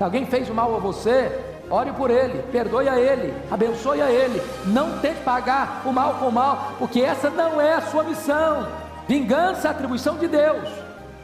Alguém 0.00 0.26
fez 0.26 0.48
mal 0.48 0.74
a 0.74 0.78
você, 0.78 1.30
ore 1.70 1.92
por 1.92 2.10
ele, 2.10 2.42
perdoe 2.52 2.88
a 2.88 2.98
ele, 2.98 3.34
abençoe 3.50 4.00
a 4.00 4.10
ele. 4.10 4.42
Não 4.66 4.98
tente 4.98 5.20
pagar 5.20 5.82
o 5.84 5.92
mal 5.92 6.14
com 6.14 6.28
o 6.28 6.32
mal, 6.32 6.72
porque 6.78 7.00
essa 7.00 7.28
não 7.30 7.60
é 7.60 7.74
a 7.74 7.82
sua 7.82 8.04
missão. 8.04 8.66
Vingança 9.08 9.68
é 9.68 9.70
atribuição 9.70 10.16
de 10.16 10.28
Deus. 10.28 10.68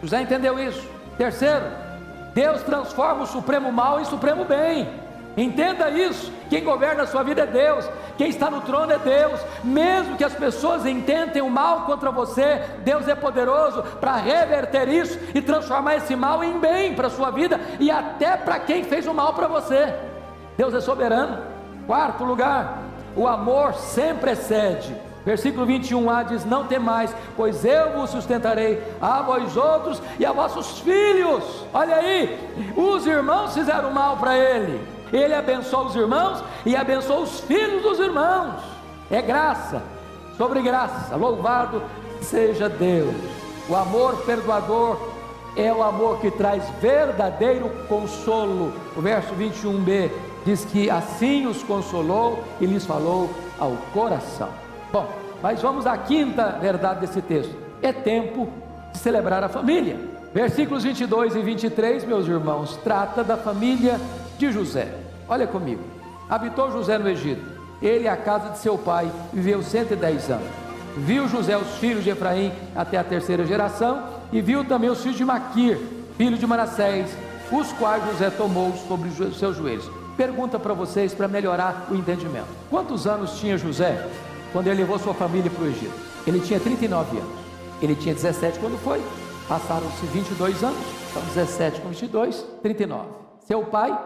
José 0.02 0.22
entendeu 0.22 0.58
isso. 0.58 0.86
Terceiro, 1.16 1.64
Deus 2.34 2.62
transforma 2.62 3.22
o 3.22 3.26
supremo 3.26 3.70
mal 3.70 4.00
em 4.00 4.04
supremo 4.04 4.44
bem. 4.44 4.88
Entenda 5.36 5.90
isso. 5.90 6.32
Quem 6.48 6.62
governa 6.62 7.02
a 7.02 7.06
sua 7.06 7.22
vida 7.22 7.42
é 7.42 7.46
Deus. 7.46 7.88
Quem 8.16 8.28
está 8.28 8.50
no 8.50 8.60
trono 8.60 8.92
é 8.92 8.98
Deus. 8.98 9.40
Mesmo 9.62 10.16
que 10.16 10.24
as 10.24 10.34
pessoas 10.34 10.86
intentem 10.86 11.42
o 11.42 11.50
mal 11.50 11.82
contra 11.82 12.10
você, 12.10 12.62
Deus 12.84 13.08
é 13.08 13.14
poderoso 13.14 13.82
para 14.00 14.16
reverter 14.16 14.88
isso 14.88 15.18
e 15.34 15.42
transformar 15.42 15.96
esse 15.96 16.14
mal 16.14 16.44
em 16.44 16.58
bem 16.58 16.94
para 16.94 17.08
a 17.08 17.10
sua 17.10 17.30
vida 17.30 17.60
e 17.80 17.90
até 17.90 18.36
para 18.36 18.58
quem 18.60 18.84
fez 18.84 19.06
o 19.06 19.14
mal 19.14 19.34
para 19.34 19.48
você. 19.48 19.92
Deus 20.56 20.72
é 20.72 20.80
soberano. 20.80 21.42
Quarto 21.86 22.24
lugar, 22.24 22.78
o 23.16 23.26
amor 23.26 23.74
sempre 23.74 24.30
excede. 24.30 24.94
Versículo 25.24 25.66
21a 25.66 26.26
diz: 26.26 26.44
Não 26.44 26.66
temais, 26.66 27.14
pois 27.36 27.64
eu 27.64 27.92
vos 27.92 28.10
sustentarei, 28.10 28.82
a 29.00 29.22
vós 29.22 29.56
outros 29.56 30.00
e 30.18 30.26
a 30.26 30.32
vossos 30.32 30.80
filhos. 30.80 31.64
Olha 31.72 31.96
aí, 31.96 32.38
os 32.76 33.06
irmãos 33.06 33.54
fizeram 33.54 33.90
mal 33.90 34.16
para 34.18 34.36
ele, 34.36 34.80
ele 35.16 35.34
abençoa 35.34 35.84
os 35.84 35.94
irmãos 35.94 36.42
e 36.66 36.74
abençoa 36.74 37.20
os 37.20 37.40
filhos 37.40 37.82
dos 37.82 38.00
irmãos. 38.00 38.60
É 39.10 39.22
graça 39.22 39.82
sobre 40.36 40.60
graça. 40.60 41.14
Louvado 41.14 41.82
seja 42.20 42.68
Deus. 42.68 43.14
O 43.68 43.76
amor 43.76 44.16
perdoador 44.24 44.98
é 45.56 45.72
o 45.72 45.82
amor 45.82 46.20
que 46.20 46.30
traz 46.30 46.68
verdadeiro 46.80 47.70
consolo. 47.88 48.72
O 48.96 49.00
verso 49.00 49.34
21b 49.34 50.10
diz 50.44 50.64
que 50.64 50.90
assim 50.90 51.46
os 51.46 51.62
consolou 51.62 52.42
e 52.60 52.66
lhes 52.66 52.84
falou 52.84 53.30
ao 53.58 53.72
coração. 53.92 54.48
Bom, 54.92 55.08
mas 55.40 55.62
vamos 55.62 55.86
à 55.86 55.96
quinta 55.96 56.58
verdade 56.60 57.00
desse 57.00 57.22
texto. 57.22 57.54
É 57.80 57.92
tempo 57.92 58.48
de 58.92 58.98
celebrar 58.98 59.44
a 59.44 59.48
família. 59.48 59.96
Versículos 60.34 60.82
22 60.82 61.36
e 61.36 61.40
23, 61.40 62.04
meus 62.04 62.26
irmãos, 62.26 62.76
trata 62.82 63.22
da 63.22 63.36
família 63.36 64.00
de 64.36 64.50
José. 64.50 65.03
Olha 65.28 65.46
comigo. 65.46 65.82
Habitou 66.28 66.70
José 66.70 66.98
no 66.98 67.08
Egito. 67.08 67.44
Ele 67.82 68.04
e 68.04 68.08
a 68.08 68.16
casa 68.16 68.50
de 68.50 68.58
seu 68.58 68.78
pai 68.78 69.10
viveu 69.32 69.62
110 69.62 70.30
anos. 70.30 70.48
Viu 70.96 71.28
José 71.28 71.56
os 71.56 71.76
filhos 71.78 72.04
de 72.04 72.10
Efraim 72.10 72.52
até 72.74 72.96
a 72.98 73.04
terceira 73.04 73.44
geração 73.44 74.04
e 74.32 74.40
viu 74.40 74.64
também 74.64 74.88
os 74.88 75.00
filhos 75.02 75.16
de 75.16 75.24
Maquir, 75.24 75.78
filho 76.16 76.38
de 76.38 76.46
Manassés, 76.46 77.10
os 77.50 77.72
quais 77.72 78.04
José 78.06 78.30
tomou 78.30 78.72
sobre 78.88 79.08
os 79.08 79.38
seus 79.38 79.56
joelhos. 79.56 79.90
Pergunta 80.16 80.58
para 80.58 80.72
vocês 80.72 81.12
para 81.12 81.26
melhorar 81.26 81.88
o 81.90 81.94
entendimento. 81.94 82.46
Quantos 82.70 83.06
anos 83.06 83.38
tinha 83.38 83.58
José 83.58 84.08
quando 84.52 84.68
ele 84.68 84.80
levou 84.80 84.98
sua 84.98 85.14
família 85.14 85.50
para 85.50 85.64
o 85.64 85.66
Egito? 85.66 85.92
Ele 86.26 86.40
tinha 86.40 86.60
39 86.60 87.18
anos. 87.18 87.30
Ele 87.82 87.94
tinha 87.96 88.14
17 88.14 88.58
quando 88.60 88.78
foi. 88.78 89.02
Passaram-se 89.48 90.06
22 90.06 90.62
anos. 90.62 90.78
São 91.12 91.22
17 91.22 91.80
com 91.80 91.88
22, 91.88 92.46
39. 92.62 93.08
Seu 93.40 93.62
pai 93.64 93.98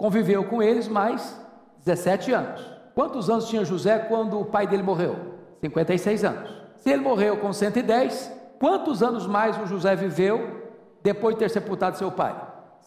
conviveu 0.00 0.42
com 0.44 0.62
eles 0.62 0.88
mais 0.88 1.38
17 1.84 2.32
anos. 2.32 2.64
Quantos 2.94 3.28
anos 3.28 3.50
tinha 3.50 3.66
José 3.66 3.98
quando 3.98 4.40
o 4.40 4.46
pai 4.46 4.66
dele 4.66 4.82
morreu? 4.82 5.14
56 5.60 6.24
anos. 6.24 6.50
Se 6.78 6.88
ele 6.88 7.02
morreu 7.02 7.36
com 7.36 7.52
110, 7.52 8.32
quantos 8.58 9.02
anos 9.02 9.26
mais 9.26 9.60
o 9.60 9.66
José 9.66 9.94
viveu 9.94 10.62
depois 11.02 11.34
de 11.34 11.40
ter 11.40 11.50
sepultado 11.50 11.98
seu 11.98 12.10
pai? 12.10 12.34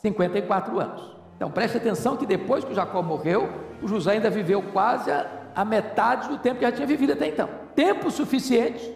54 0.01 0.79
anos. 0.79 1.15
Então 1.35 1.51
preste 1.51 1.77
atenção 1.77 2.17
que 2.17 2.25
depois 2.25 2.63
que 2.63 2.73
Jacó 2.73 3.03
morreu, 3.03 3.47
o 3.79 3.87
José 3.87 4.13
ainda 4.13 4.31
viveu 4.31 4.63
quase 4.73 5.11
a, 5.11 5.27
a 5.55 5.63
metade 5.63 6.27
do 6.27 6.39
tempo 6.39 6.55
que 6.55 6.65
já 6.65 6.71
tinha 6.71 6.87
vivido 6.87 7.13
até 7.13 7.27
então. 7.27 7.47
Tempo 7.75 8.09
suficiente 8.09 8.91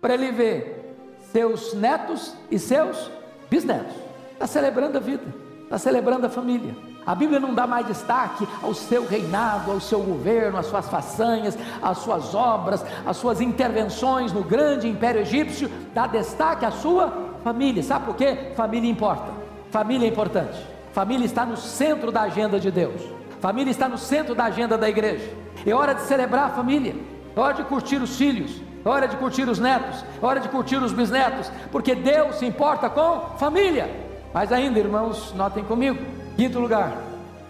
para 0.00 0.14
ele 0.14 0.32
ver 0.32 0.96
seus 1.18 1.74
netos 1.74 2.34
e 2.50 2.58
seus 2.58 3.10
bisnetos. 3.50 3.94
Está 4.32 4.46
celebrando 4.46 4.96
a 4.96 5.00
vida, 5.02 5.24
está 5.64 5.76
celebrando 5.76 6.24
a 6.24 6.30
família. 6.30 6.74
A 7.08 7.14
Bíblia 7.14 7.40
não 7.40 7.54
dá 7.54 7.66
mais 7.66 7.86
destaque 7.86 8.46
ao 8.62 8.74
seu 8.74 9.06
reinado, 9.06 9.70
ao 9.70 9.80
seu 9.80 10.00
governo, 10.00 10.58
às 10.58 10.66
suas 10.66 10.86
façanhas, 10.90 11.56
às 11.80 11.96
suas 11.96 12.34
obras, 12.34 12.84
às 13.06 13.16
suas 13.16 13.40
intervenções 13.40 14.30
no 14.30 14.44
grande 14.44 14.86
império 14.86 15.22
egípcio, 15.22 15.70
dá 15.94 16.06
destaque 16.06 16.66
à 16.66 16.70
sua 16.70 17.10
família. 17.42 17.82
Sabe 17.82 18.04
por 18.04 18.14
quê? 18.14 18.52
Família 18.54 18.90
importa. 18.90 19.32
Família 19.70 20.06
é 20.06 20.10
importante. 20.10 20.58
Família 20.92 21.24
está 21.24 21.46
no 21.46 21.56
centro 21.56 22.12
da 22.12 22.24
agenda 22.24 22.60
de 22.60 22.70
Deus. 22.70 23.00
Família 23.40 23.70
está 23.70 23.88
no 23.88 23.96
centro 23.96 24.34
da 24.34 24.44
agenda 24.44 24.76
da 24.76 24.86
igreja. 24.86 25.32
É 25.64 25.74
hora 25.74 25.94
de 25.94 26.02
celebrar 26.02 26.50
a 26.50 26.50
família. 26.50 26.94
É 27.34 27.40
hora 27.40 27.54
de 27.54 27.64
curtir 27.64 28.02
os 28.02 28.18
filhos. 28.18 28.60
É 28.84 28.86
hora 28.86 29.08
de 29.08 29.16
curtir 29.16 29.48
os 29.48 29.58
netos. 29.58 30.04
É 30.22 30.26
hora 30.26 30.40
de 30.40 30.48
curtir 30.50 30.76
os 30.76 30.92
bisnetos. 30.92 31.50
Porque 31.72 31.94
Deus 31.94 32.36
se 32.36 32.44
importa 32.44 32.90
com 32.90 33.38
família. 33.38 33.88
Mas 34.34 34.52
ainda, 34.52 34.78
irmãos, 34.78 35.32
notem 35.34 35.64
comigo 35.64 36.17
Quinto 36.38 36.60
lugar, 36.60 36.96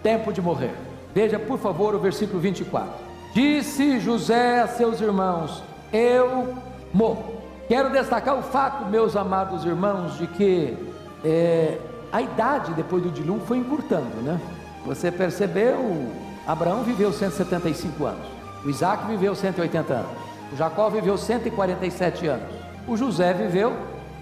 tempo 0.01 0.33
de 0.33 0.41
morrer. 0.41 0.73
Veja, 1.13 1.37
por 1.37 1.59
favor, 1.59 1.93
o 1.93 1.99
versículo 1.99 2.39
24. 2.39 2.91
Disse 3.35 3.99
José 3.99 4.61
a 4.61 4.67
seus 4.67 4.99
irmãos: 4.99 5.61
Eu 5.93 6.55
morro. 6.91 7.35
Quero 7.67 7.91
destacar 7.91 8.35
o 8.35 8.41
fato, 8.41 8.89
meus 8.89 9.15
amados 9.15 9.63
irmãos, 9.63 10.17
de 10.17 10.25
que 10.25 10.75
é, 11.23 11.77
a 12.11 12.19
idade 12.19 12.73
depois 12.73 13.03
do 13.03 13.11
dilúvio 13.11 13.45
foi 13.45 13.59
encurtando, 13.59 14.23
né? 14.23 14.41
Você 14.87 15.11
percebeu? 15.11 16.07
Abraão 16.47 16.81
viveu 16.81 17.13
175 17.13 18.03
anos, 18.07 18.25
o 18.65 18.71
Isaac 18.71 19.05
viveu 19.05 19.35
180 19.35 19.93
anos, 19.93 20.17
o 20.51 20.55
Jacó 20.55 20.89
viveu 20.89 21.15
147 21.15 22.25
anos, 22.25 22.49
o 22.87 22.97
José 22.97 23.33
viveu 23.33 23.71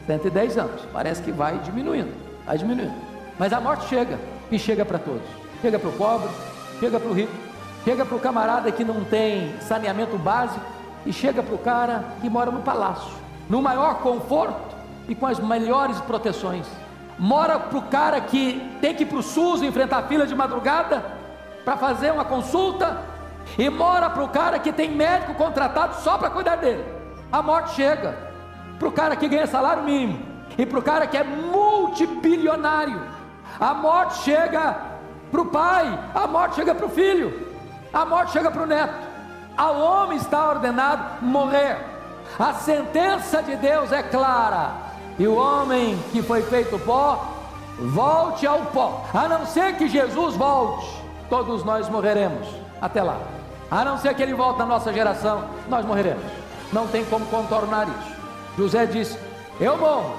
110 0.08 0.58
anos. 0.58 0.82
Parece 0.92 1.22
que 1.22 1.32
vai 1.32 1.58
diminuindo, 1.60 2.14
vai 2.46 2.58
diminuindo. 2.58 2.96
Mas 3.40 3.54
a 3.54 3.62
morte 3.62 3.88
chega, 3.88 4.20
e 4.52 4.60
chega 4.60 4.86
para 4.86 5.00
todos: 5.00 5.28
chega 5.62 5.80
para 5.80 5.90
o 5.90 5.94
pobre, 5.94 6.30
chega 6.80 7.00
para 7.00 7.10
o 7.10 7.14
rico, 7.14 7.34
chega 7.84 8.06
para 8.06 8.16
o 8.16 8.20
camarada 8.20 8.72
que 8.72 8.84
não 8.84 9.04
tem 9.04 9.54
saneamento 9.62 10.18
básico, 10.18 10.66
e 11.06 11.14
chega 11.14 11.42
para 11.42 11.56
o 11.56 11.58
cara 11.58 12.04
que 12.22 12.30
mora 12.30 12.52
no 12.52 12.62
palácio, 12.62 13.12
no 13.50 13.62
maior 13.62 14.00
conforto 14.00 14.76
e 15.08 15.16
com 15.16 15.26
as 15.26 15.40
melhores 15.40 16.00
proteções. 16.02 16.68
Mora 17.18 17.58
para 17.58 17.78
o 17.78 17.82
cara 17.84 18.22
que 18.22 18.62
tem 18.80 18.94
que 18.94 19.04
ir 19.04 19.06
para 19.08 19.18
o 19.18 19.24
SUS 19.24 19.62
enfrentar 19.62 20.04
fila 20.04 20.28
de 20.28 20.36
madrugada 20.36 21.04
para 21.64 21.78
fazer 21.78 22.12
uma 22.12 22.26
consulta, 22.26 23.02
e 23.58 23.70
mora 23.70 24.10
para 24.10 24.24
o 24.24 24.30
cara 24.30 24.60
que 24.60 24.72
tem 24.72 24.92
médico 24.92 25.34
contratado 25.34 25.96
só 26.02 26.18
para 26.18 26.30
cuidar 26.30 26.58
dele. 26.58 26.84
A 27.32 27.42
morte 27.42 27.76
chega 27.76 28.18
para 28.78 28.88
o 28.88 28.92
cara 28.92 29.16
que 29.16 29.28
ganha 29.28 29.48
salário 29.48 29.84
mínimo 29.84 30.20
e 30.58 30.66
para 30.66 30.80
o 30.80 30.82
cara 30.82 31.08
que 31.08 31.18
é 31.18 31.24
multibilionário. 31.24 33.17
A 33.60 33.74
morte 33.74 34.24
chega 34.24 34.76
para 35.32 35.42
o 35.42 35.46
pai, 35.46 36.00
a 36.14 36.28
morte 36.28 36.56
chega 36.56 36.76
para 36.76 36.86
o 36.86 36.90
filho, 36.90 37.48
a 37.92 38.06
morte 38.06 38.32
chega 38.32 38.52
para 38.52 38.64
o 38.64 38.66
neto. 38.66 39.08
Ao 39.58 39.80
homem 39.80 40.18
está 40.18 40.50
ordenado 40.50 41.26
morrer. 41.26 41.78
A 42.38 42.54
sentença 42.54 43.42
de 43.42 43.56
Deus 43.56 43.92
é 43.92 44.04
clara. 44.04 44.72
E 45.18 45.28
o 45.28 45.36
homem 45.36 45.98
que 46.12 46.22
foi 46.22 46.44
feito 46.44 46.78
pó, 46.80 47.26
volte 47.80 48.46
ao 48.46 48.60
pó. 48.68 49.04
A 49.14 49.28
não 49.28 49.46
ser 49.48 49.76
que 49.76 49.88
Jesus 49.88 50.36
volte, 50.36 50.86
todos 51.28 51.64
nós 51.64 51.90
morreremos. 51.90 52.48
Até 52.80 53.02
lá. 53.02 53.18
A 53.72 53.84
não 53.84 53.98
ser 53.98 54.14
que 54.14 54.22
ele 54.22 54.36
volte 54.36 54.60
na 54.60 54.66
nossa 54.68 54.94
geração, 54.94 55.46
nós 55.68 55.84
morreremos. 55.84 56.24
Não 56.72 56.88
tem 56.88 57.04
como 57.06 57.26
contornar 57.26 57.88
isso. 57.88 58.16
José 58.58 58.86
disse: 58.86 59.18
Eu 59.60 59.78
morro. 59.78 60.16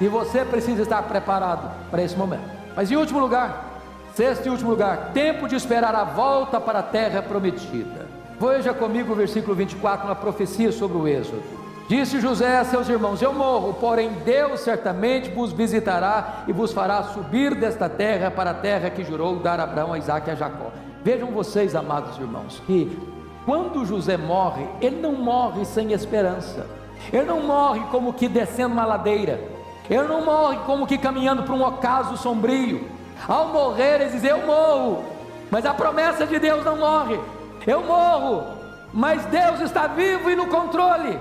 E 0.00 0.08
você 0.08 0.44
precisa 0.44 0.82
estar 0.82 1.02
preparado 1.04 1.70
para 1.90 2.02
esse 2.02 2.16
momento. 2.16 2.61
Mas 2.74 2.90
em 2.90 2.96
último 2.96 3.20
lugar, 3.20 3.80
sexto 4.14 4.46
e 4.46 4.50
último 4.50 4.70
lugar, 4.70 5.10
tempo 5.12 5.48
de 5.48 5.56
esperar 5.56 5.94
a 5.94 6.04
volta 6.04 6.60
para 6.60 6.80
a 6.80 6.82
terra 6.82 7.22
prometida. 7.22 8.06
Veja 8.40 8.74
comigo 8.74 9.12
o 9.12 9.16
versículo 9.16 9.54
24, 9.54 10.06
uma 10.06 10.16
profecia 10.16 10.72
sobre 10.72 10.96
o 10.96 11.06
Êxodo. 11.06 11.42
Disse 11.88 12.20
José 12.20 12.58
a 12.58 12.64
seus 12.64 12.88
irmãos: 12.88 13.20
Eu 13.20 13.32
morro, 13.32 13.74
porém 13.74 14.10
Deus 14.24 14.60
certamente 14.60 15.30
vos 15.30 15.52
visitará 15.52 16.44
e 16.48 16.52
vos 16.52 16.72
fará 16.72 17.02
subir 17.02 17.54
desta 17.54 17.88
terra 17.88 18.30
para 18.30 18.50
a 18.50 18.54
terra 18.54 18.90
que 18.90 19.04
jurou 19.04 19.36
dar 19.36 19.60
a 19.60 19.64
Abraão, 19.64 19.92
a 19.92 19.98
Isaac 19.98 20.28
e 20.28 20.32
a 20.32 20.34
Jacó. 20.34 20.70
Vejam 21.04 21.30
vocês, 21.30 21.74
amados 21.74 22.16
irmãos, 22.18 22.62
que 22.66 22.98
quando 23.44 23.84
José 23.84 24.16
morre, 24.16 24.66
ele 24.80 25.00
não 25.00 25.12
morre 25.12 25.64
sem 25.64 25.92
esperança, 25.92 26.66
ele 27.12 27.24
não 27.24 27.42
morre 27.42 27.80
como 27.90 28.12
que 28.12 28.28
descendo 28.28 28.72
uma 28.72 28.84
ladeira, 28.84 29.40
ele 29.90 30.08
não 30.08 30.24
morre 30.24 30.58
como 30.64 30.86
que 30.86 30.98
caminhando 30.98 31.42
para 31.42 31.54
um 31.54 31.64
ocaso 31.64 32.16
sombrio. 32.16 32.88
Ao 33.28 33.48
morrer, 33.48 34.00
ele 34.00 34.10
diz: 34.10 34.24
Eu 34.24 34.46
morro, 34.46 35.04
mas 35.50 35.64
a 35.64 35.74
promessa 35.74 36.26
de 36.26 36.38
Deus 36.38 36.64
não 36.64 36.76
morre. 36.76 37.18
Eu 37.66 37.82
morro, 37.82 38.58
mas 38.92 39.24
Deus 39.26 39.60
está 39.60 39.86
vivo 39.86 40.30
e 40.30 40.36
no 40.36 40.46
controle. 40.46 41.18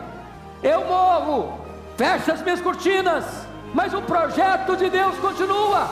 Eu 0.63 0.86
morro, 0.86 1.60
fecha 1.97 2.34
as 2.34 2.41
minhas 2.41 2.62
cortinas, 2.62 3.26
mas 3.74 3.93
o 3.93 4.02
projeto 4.02 4.76
de 4.76 4.89
Deus 4.89 5.17
continua. 5.17 5.88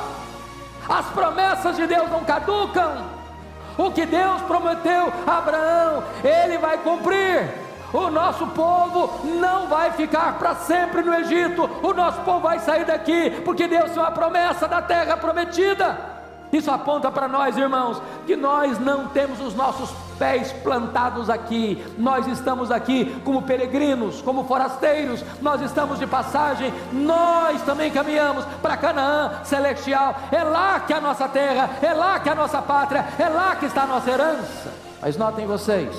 As 0.87 1.05
promessas 1.07 1.75
de 1.75 1.85
Deus 1.85 2.09
não 2.09 2.23
caducam. 2.23 3.19
O 3.77 3.91
que 3.91 4.05
Deus 4.05 4.41
prometeu 4.41 5.13
a 5.25 5.37
Abraão, 5.37 6.03
ele 6.23 6.57
vai 6.57 6.77
cumprir. 6.79 7.68
O 7.93 8.09
nosso 8.09 8.45
povo 8.47 9.25
não 9.25 9.67
vai 9.67 9.91
ficar 9.91 10.37
para 10.37 10.55
sempre 10.55 11.01
no 11.01 11.13
Egito. 11.13 11.69
O 11.81 11.93
nosso 11.93 12.21
povo 12.21 12.41
vai 12.41 12.59
sair 12.59 12.85
daqui, 12.85 13.41
porque 13.43 13.67
Deus 13.67 13.91
tem 13.91 13.99
uma 13.99 14.11
promessa 14.11 14.67
da 14.67 14.81
terra 14.81 15.17
prometida. 15.17 16.19
Isso 16.51 16.71
aponta 16.71 17.11
para 17.11 17.27
nós, 17.27 17.55
irmãos, 17.57 18.01
que 18.25 18.35
nós 18.35 18.79
não 18.79 19.07
temos 19.07 19.39
os 19.39 19.53
nossos 19.53 19.91
pés 20.17 20.51
plantados 20.51 21.29
aqui, 21.29 21.83
nós 21.97 22.27
estamos 22.27 22.71
aqui 22.71 23.21
como 23.23 23.43
peregrinos, 23.43 24.21
como 24.21 24.43
forasteiros, 24.45 25.23
nós 25.41 25.61
estamos 25.61 25.99
de 25.99 26.07
passagem, 26.07 26.73
nós 26.91 27.61
também 27.61 27.91
caminhamos 27.91 28.43
para 28.61 28.75
Canaã 28.75 29.43
celestial, 29.43 30.15
é 30.31 30.43
lá 30.43 30.79
que 30.79 30.91
é 30.91 30.97
a 30.97 31.01
nossa 31.01 31.27
terra, 31.27 31.69
é 31.81 31.93
lá 31.93 32.19
que 32.19 32.27
é 32.27 32.31
a 32.31 32.35
nossa 32.35 32.61
pátria, 32.61 33.05
é 33.17 33.29
lá 33.29 33.55
que 33.55 33.67
está 33.67 33.83
a 33.83 33.87
nossa 33.87 34.09
herança. 34.09 34.73
Mas 35.01 35.15
notem 35.15 35.45
vocês, 35.45 35.95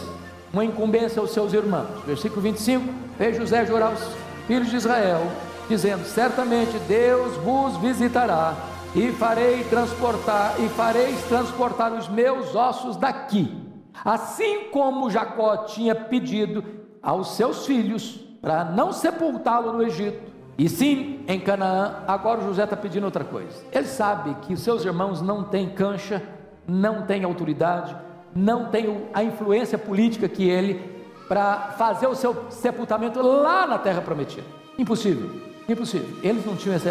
uma 0.52 0.64
incumbência 0.64 1.20
aos 1.20 1.32
seus 1.32 1.52
irmãos, 1.52 2.02
versículo 2.06 2.40
25: 2.40 2.92
Fez 3.16 3.36
José 3.36 3.64
jurar 3.64 3.90
aos 3.90 4.00
filhos 4.46 4.68
de 4.68 4.76
Israel, 4.76 5.20
dizendo: 5.68 6.04
Certamente 6.04 6.78
Deus 6.88 7.36
vos 7.36 7.76
visitará 7.76 8.54
e 8.94 9.12
farei 9.12 9.62
transportar 9.64 10.54
e 10.60 10.68
fareis 10.70 11.22
transportar 11.24 11.92
os 11.92 12.08
meus 12.08 12.54
ossos 12.54 12.96
daqui. 12.96 13.56
Assim 14.04 14.68
como 14.70 15.10
Jacó 15.10 15.58
tinha 15.64 15.94
pedido 15.94 16.64
aos 17.02 17.36
seus 17.36 17.66
filhos 17.66 18.20
para 18.40 18.64
não 18.64 18.92
sepultá-lo 18.92 19.72
no 19.72 19.82
Egito, 19.82 20.30
e 20.58 20.68
sim 20.68 21.24
em 21.28 21.38
Canaã, 21.38 22.02
agora 22.06 22.42
José 22.42 22.64
está 22.64 22.76
pedindo 22.76 23.04
outra 23.04 23.24
coisa. 23.24 23.62
Ele 23.72 23.86
sabe 23.86 24.34
que 24.42 24.56
seus 24.56 24.84
irmãos 24.84 25.22
não 25.22 25.44
têm 25.44 25.70
cancha, 25.70 26.22
não 26.66 27.06
têm 27.06 27.24
autoridade, 27.24 27.94
não 28.34 28.66
têm 28.66 29.08
a 29.12 29.22
influência 29.22 29.76
política 29.76 30.28
que 30.28 30.48
ele 30.48 31.00
para 31.28 31.74
fazer 31.78 32.06
o 32.06 32.14
seu 32.14 32.46
sepultamento 32.50 33.22
lá 33.22 33.66
na 33.66 33.78
terra 33.78 34.00
prometida. 34.00 34.46
Impossível, 34.78 35.30
impossível. 35.68 36.08
Eles 36.22 36.44
não 36.44 36.56
tinham 36.56 36.74
essa, 36.74 36.90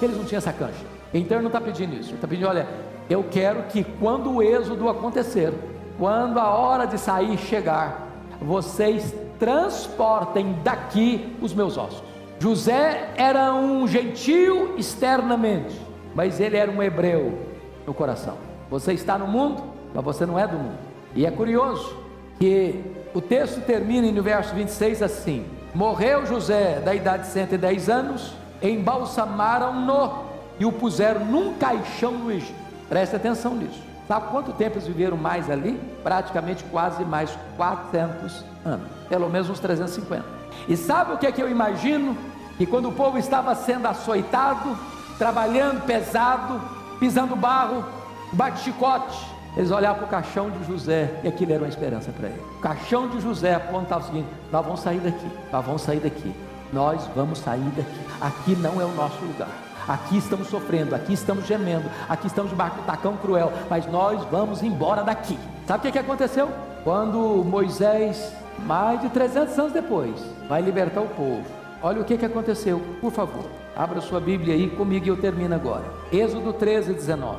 eles 0.00 0.16
não 0.16 0.24
tinham 0.24 0.38
essa 0.38 0.52
cancha. 0.52 0.84
Então 1.12 1.38
ele 1.38 1.42
não 1.42 1.48
está 1.48 1.60
pedindo 1.60 1.94
isso, 1.94 2.10
ele 2.10 2.14
está 2.14 2.28
pedindo: 2.28 2.48
olha, 2.48 2.68
eu 3.08 3.24
quero 3.30 3.64
que 3.64 3.82
quando 3.82 4.30
o 4.32 4.42
êxodo 4.42 4.88
acontecer, 4.88 5.52
quando 5.98 6.38
a 6.38 6.50
hora 6.50 6.86
de 6.86 6.98
sair 6.98 7.36
chegar, 7.36 8.08
vocês 8.40 9.14
transportem 9.38 10.56
daqui 10.62 11.36
os 11.40 11.52
meus 11.52 11.76
ossos. 11.76 12.02
José 12.38 13.12
era 13.16 13.52
um 13.52 13.86
gentio 13.86 14.74
externamente, 14.78 15.78
mas 16.14 16.40
ele 16.40 16.56
era 16.56 16.70
um 16.70 16.82
hebreu 16.82 17.38
no 17.86 17.92
coração. 17.92 18.38
Você 18.70 18.92
está 18.92 19.18
no 19.18 19.26
mundo, 19.26 19.64
mas 19.94 20.04
você 20.04 20.24
não 20.26 20.38
é 20.38 20.46
do 20.46 20.56
mundo. 20.56 20.78
E 21.14 21.26
é 21.26 21.30
curioso 21.30 21.96
que 22.38 22.82
o 23.14 23.20
texto 23.20 23.60
termina 23.60 24.10
no 24.10 24.22
verso 24.22 24.54
26 24.54 25.02
assim: 25.02 25.44
Morreu 25.74 26.24
José 26.26 26.80
da 26.80 26.94
idade 26.94 27.24
de 27.24 27.28
110 27.30 27.88
anos, 27.88 28.34
embalsamaram-no 28.62 30.24
e 30.58 30.64
o 30.64 30.72
puseram 30.72 31.24
num 31.24 31.54
caixão 31.54 32.12
no 32.12 32.30
Egito. 32.30 32.54
Preste 32.88 33.16
atenção 33.16 33.54
nisso. 33.54 33.80
Sabe 34.06 34.28
quanto 34.30 34.52
tempo 34.52 34.74
eles 34.74 34.88
viveram 34.88 35.16
mais 35.16 35.48
ali? 35.48 35.80
Praticamente 36.02 36.64
quase 36.64 37.04
mais 37.04 37.30
400 37.56 38.44
anos, 38.64 38.88
pelo 39.08 39.28
menos 39.28 39.48
uns 39.48 39.60
350. 39.60 40.24
E 40.68 40.76
sabe 40.76 41.12
o 41.12 41.18
que 41.18 41.26
é 41.26 41.32
que 41.32 41.40
eu 41.40 41.48
imagino? 41.48 42.16
Que 42.58 42.66
quando 42.66 42.88
o 42.88 42.92
povo 42.92 43.16
estava 43.18 43.54
sendo 43.54 43.86
açoitado, 43.86 44.76
trabalhando 45.16 45.86
pesado, 45.86 46.60
pisando 46.98 47.36
barro, 47.36 47.84
bate-chicote, 48.32 49.16
eles 49.56 49.70
olhavam 49.70 49.98
para 49.98 50.06
o 50.06 50.08
caixão 50.08 50.50
de 50.50 50.64
José 50.64 51.10
e 51.24 51.28
aquilo 51.28 51.52
era 51.52 51.62
uma 51.62 51.68
esperança 51.68 52.12
para 52.12 52.28
ele. 52.28 52.40
O 52.58 52.60
caixão 52.60 53.08
de 53.08 53.20
José 53.20 53.54
apontava 53.54 54.04
o 54.04 54.06
seguinte: 54.06 54.28
nós 54.52 54.64
vamos 54.64 54.80
sair 54.80 55.00
daqui, 55.00 55.30
nós 55.52 55.66
vamos 55.66 55.82
sair 55.82 56.00
daqui, 56.00 56.34
nós 56.72 57.10
vamos 57.14 57.38
sair 57.38 57.72
daqui. 57.76 58.00
Aqui 58.20 58.56
não 58.56 58.80
é 58.80 58.84
o 58.84 58.94
nosso 58.94 59.24
lugar. 59.24 59.48
Aqui 59.88 60.18
estamos 60.18 60.48
sofrendo, 60.48 60.94
aqui 60.94 61.14
estamos 61.14 61.46
gemendo, 61.46 61.90
aqui 62.08 62.26
estamos 62.26 62.50
debaixo 62.50 62.76
do 62.76 62.82
tacão 62.82 63.16
cruel, 63.16 63.52
mas 63.68 63.86
nós 63.86 64.22
vamos 64.30 64.62
embora 64.62 65.02
daqui. 65.02 65.36
Sabe 65.66 65.80
o 65.80 65.82
que, 65.82 65.92
que 65.92 65.98
aconteceu? 65.98 66.48
Quando 66.84 67.18
Moisés, 67.44 68.32
mais 68.60 69.00
de 69.00 69.08
300 69.08 69.58
anos 69.58 69.72
depois, 69.72 70.14
vai 70.48 70.62
libertar 70.62 71.00
o 71.00 71.08
povo, 71.08 71.44
olha 71.82 72.00
o 72.00 72.04
que, 72.04 72.16
que 72.16 72.24
aconteceu, 72.24 72.80
por 73.00 73.10
favor, 73.10 73.46
abra 73.74 74.00
sua 74.00 74.20
Bíblia 74.20 74.54
aí 74.54 74.70
comigo 74.70 75.06
e 75.06 75.08
eu 75.08 75.16
termino 75.16 75.54
agora. 75.54 75.84
Êxodo 76.12 76.52
13, 76.52 76.92
19. 76.92 77.38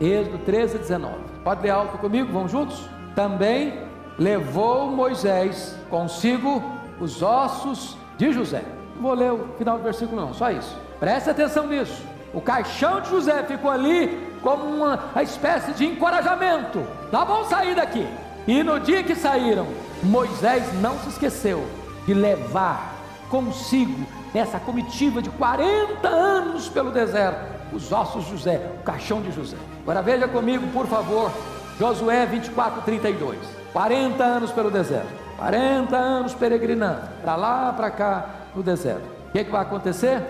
Êxodo 0.00 0.38
13, 0.38 0.78
19. 0.78 1.31
Pode 1.44 1.62
ler 1.62 1.70
alto 1.70 1.98
comigo, 1.98 2.32
vamos 2.32 2.52
juntos? 2.52 2.88
Também 3.14 3.82
levou 4.18 4.90
Moisés 4.90 5.76
consigo 5.90 6.62
os 7.00 7.22
ossos 7.22 7.96
de 8.16 8.32
José. 8.32 8.62
Não 8.94 9.02
vou 9.02 9.14
ler 9.14 9.32
o 9.32 9.48
final 9.58 9.76
do 9.76 9.82
versículo, 9.82 10.20
não, 10.20 10.32
só 10.32 10.50
isso. 10.50 10.76
Preste 11.00 11.30
atenção 11.30 11.66
nisso. 11.66 12.02
O 12.32 12.40
caixão 12.40 13.00
de 13.00 13.10
José 13.10 13.42
ficou 13.42 13.70
ali 13.70 14.30
como 14.40 14.64
uma, 14.64 15.10
uma 15.12 15.22
espécie 15.22 15.72
de 15.72 15.84
encorajamento. 15.84 16.86
Tá 17.10 17.24
bom 17.24 17.44
sair 17.44 17.74
daqui. 17.74 18.06
E 18.46 18.62
no 18.62 18.78
dia 18.78 19.02
que 19.02 19.14
saíram, 19.14 19.66
Moisés 20.02 20.72
não 20.80 20.96
se 21.00 21.10
esqueceu 21.10 21.66
de 22.06 22.14
levar 22.14 22.94
consigo 23.28 24.06
nessa 24.32 24.58
comitiva 24.60 25.20
de 25.20 25.30
40 25.30 26.08
anos 26.08 26.68
pelo 26.68 26.90
deserto 26.90 27.61
os 27.72 27.90
ossos 27.92 28.24
de 28.24 28.30
José, 28.32 28.72
o 28.80 28.82
caixão 28.82 29.20
de 29.20 29.32
José. 29.32 29.56
Agora 29.82 30.02
veja 30.02 30.28
comigo, 30.28 30.66
por 30.68 30.86
favor, 30.86 31.30
Josué 31.78 32.26
24, 32.26 32.82
32. 32.82 33.38
40 33.72 34.22
anos 34.22 34.52
pelo 34.52 34.70
deserto, 34.70 35.08
40 35.38 35.96
anos 35.96 36.34
peregrinando, 36.34 37.08
para 37.22 37.36
lá, 37.36 37.72
para 37.72 37.90
cá, 37.90 38.30
no 38.54 38.62
deserto. 38.62 39.04
O 39.28 39.32
que, 39.32 39.38
é 39.38 39.44
que 39.44 39.50
vai 39.50 39.62
acontecer? 39.62 40.22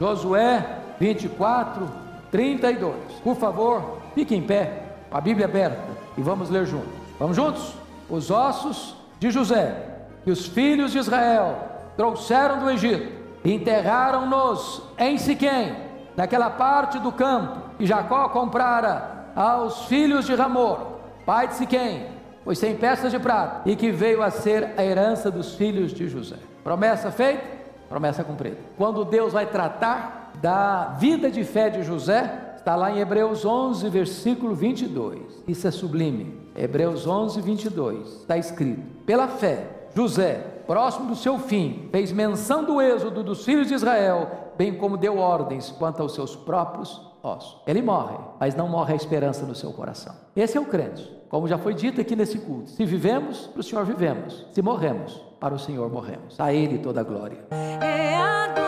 Josué 0.00 0.66
24, 0.98 1.88
32. 2.30 2.94
Por 3.22 3.36
favor, 3.36 3.98
fique 4.14 4.34
em 4.34 4.42
pé, 4.42 4.82
a 5.10 5.20
Bíblia 5.20 5.46
aberta, 5.46 5.82
e 6.16 6.22
vamos 6.22 6.48
ler 6.48 6.64
juntos. 6.64 6.88
Vamos 7.18 7.36
juntos? 7.36 7.74
Os 8.08 8.30
ossos 8.30 8.96
de 9.20 9.30
José, 9.30 9.76
que 10.24 10.30
os 10.30 10.46
filhos 10.46 10.92
de 10.92 10.98
Israel 10.98 11.58
trouxeram 11.96 12.60
do 12.60 12.70
Egito, 12.70 13.12
enterraram-nos 13.44 14.82
em 14.98 15.18
Siquém, 15.18 15.85
naquela 16.16 16.50
parte 16.50 16.98
do 16.98 17.12
campo 17.12 17.76
que 17.76 17.86
Jacó 17.86 18.28
comprara 18.28 19.26
aos 19.36 19.84
filhos 19.86 20.24
de 20.24 20.34
Ramor, 20.34 20.78
pai 21.26 21.48
de 21.48 21.54
Siquém, 21.54 22.06
pois 22.44 22.58
sem 22.58 22.76
peças 22.76 23.10
de 23.10 23.18
prata, 23.18 23.68
e 23.68 23.76
que 23.76 23.90
veio 23.90 24.22
a 24.22 24.30
ser 24.30 24.72
a 24.76 24.84
herança 24.84 25.30
dos 25.30 25.54
filhos 25.54 25.92
de 25.92 26.08
José. 26.08 26.36
Promessa 26.64 27.10
feita, 27.10 27.44
promessa 27.88 28.24
cumprida. 28.24 28.56
Quando 28.76 29.04
Deus 29.04 29.32
vai 29.32 29.46
tratar 29.46 30.32
da 30.40 30.94
vida 30.98 31.30
de 31.30 31.44
fé 31.44 31.68
de 31.68 31.82
José, 31.82 32.54
está 32.56 32.74
lá 32.74 32.90
em 32.90 32.98
Hebreus 32.98 33.44
11, 33.44 33.88
versículo 33.90 34.54
22. 34.54 35.42
Isso 35.46 35.68
é 35.68 35.70
sublime. 35.70 36.40
Hebreus 36.56 37.06
11, 37.06 37.40
22. 37.40 38.08
Está 38.08 38.36
escrito: 38.36 38.82
Pela 39.04 39.28
fé, 39.28 39.88
José, 39.94 40.62
próximo 40.66 41.08
do 41.08 41.16
seu 41.16 41.38
fim, 41.38 41.88
fez 41.90 42.10
menção 42.12 42.64
do 42.64 42.80
êxodo 42.80 43.22
dos 43.22 43.44
filhos 43.44 43.68
de 43.68 43.74
Israel, 43.74 44.45
bem 44.56 44.74
como 44.74 44.96
deu 44.96 45.18
ordens 45.18 45.70
quanto 45.70 46.02
aos 46.02 46.14
seus 46.14 46.34
próprios 46.34 47.00
ossos. 47.22 47.60
Ele 47.66 47.82
morre, 47.82 48.16
mas 48.38 48.54
não 48.54 48.68
morre 48.68 48.92
a 48.92 48.96
esperança 48.96 49.44
no 49.44 49.54
seu 49.54 49.72
coração. 49.72 50.14
Esse 50.34 50.56
é 50.56 50.60
o 50.60 50.66
crente. 50.66 51.10
Como 51.28 51.48
já 51.48 51.58
foi 51.58 51.74
dito 51.74 52.00
aqui 52.00 52.14
nesse 52.14 52.38
culto, 52.38 52.70
se 52.70 52.84
vivemos, 52.84 53.48
para 53.48 53.60
o 53.60 53.62
Senhor 53.62 53.84
vivemos. 53.84 54.46
Se 54.52 54.62
morremos, 54.62 55.20
para 55.40 55.54
o 55.54 55.58
Senhor 55.58 55.90
morremos. 55.90 56.38
A 56.38 56.52
Ele 56.52 56.78
toda 56.78 57.00
a 57.00 57.04
glória. 57.04 57.44
É 57.50 58.14
adorar 58.14 58.65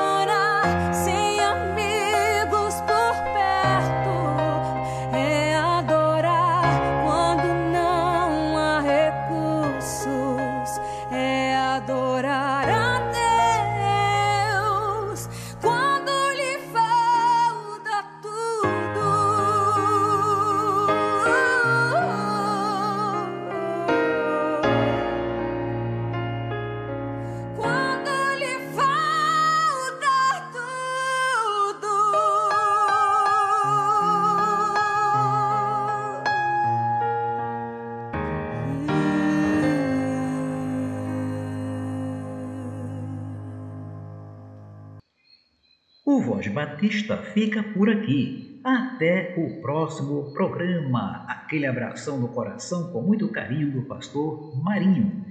O 46.19 46.21
Voz 46.21 46.49
Batista 46.49 47.17
fica 47.17 47.63
por 47.63 47.89
aqui. 47.89 48.61
Até 48.65 49.37
o 49.39 49.63
próximo 49.63 50.33
programa. 50.33 51.25
Aquele 51.29 51.65
abração 51.65 52.19
no 52.19 52.27
coração 52.31 52.91
com 52.91 53.01
muito 53.03 53.29
carinho 53.29 53.71
do 53.71 53.83
pastor 53.83 54.61
Marinho. 54.61 55.25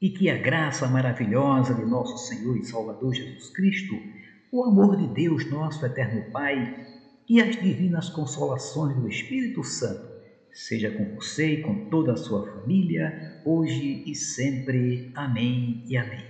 E 0.00 0.08
que 0.08 0.30
a 0.30 0.38
graça 0.38 0.88
maravilhosa 0.88 1.74
de 1.74 1.84
nosso 1.84 2.16
Senhor 2.16 2.56
e 2.56 2.64
Salvador 2.64 3.14
Jesus 3.14 3.50
Cristo, 3.50 3.94
o 4.50 4.64
amor 4.64 4.96
de 4.96 5.06
Deus, 5.08 5.50
nosso 5.50 5.84
eterno 5.84 6.32
Pai, 6.32 6.82
e 7.28 7.38
as 7.38 7.54
divinas 7.56 8.08
consolações 8.08 8.96
do 8.96 9.06
Espírito 9.06 9.62
Santo 9.62 10.08
seja 10.50 10.90
com 10.90 11.14
você 11.14 11.56
e 11.56 11.62
com 11.62 11.90
toda 11.90 12.14
a 12.14 12.16
sua 12.16 12.50
família, 12.50 13.42
hoje 13.44 14.02
e 14.06 14.14
sempre. 14.14 15.12
Amém 15.14 15.84
e 15.86 15.94
amém. 15.98 16.29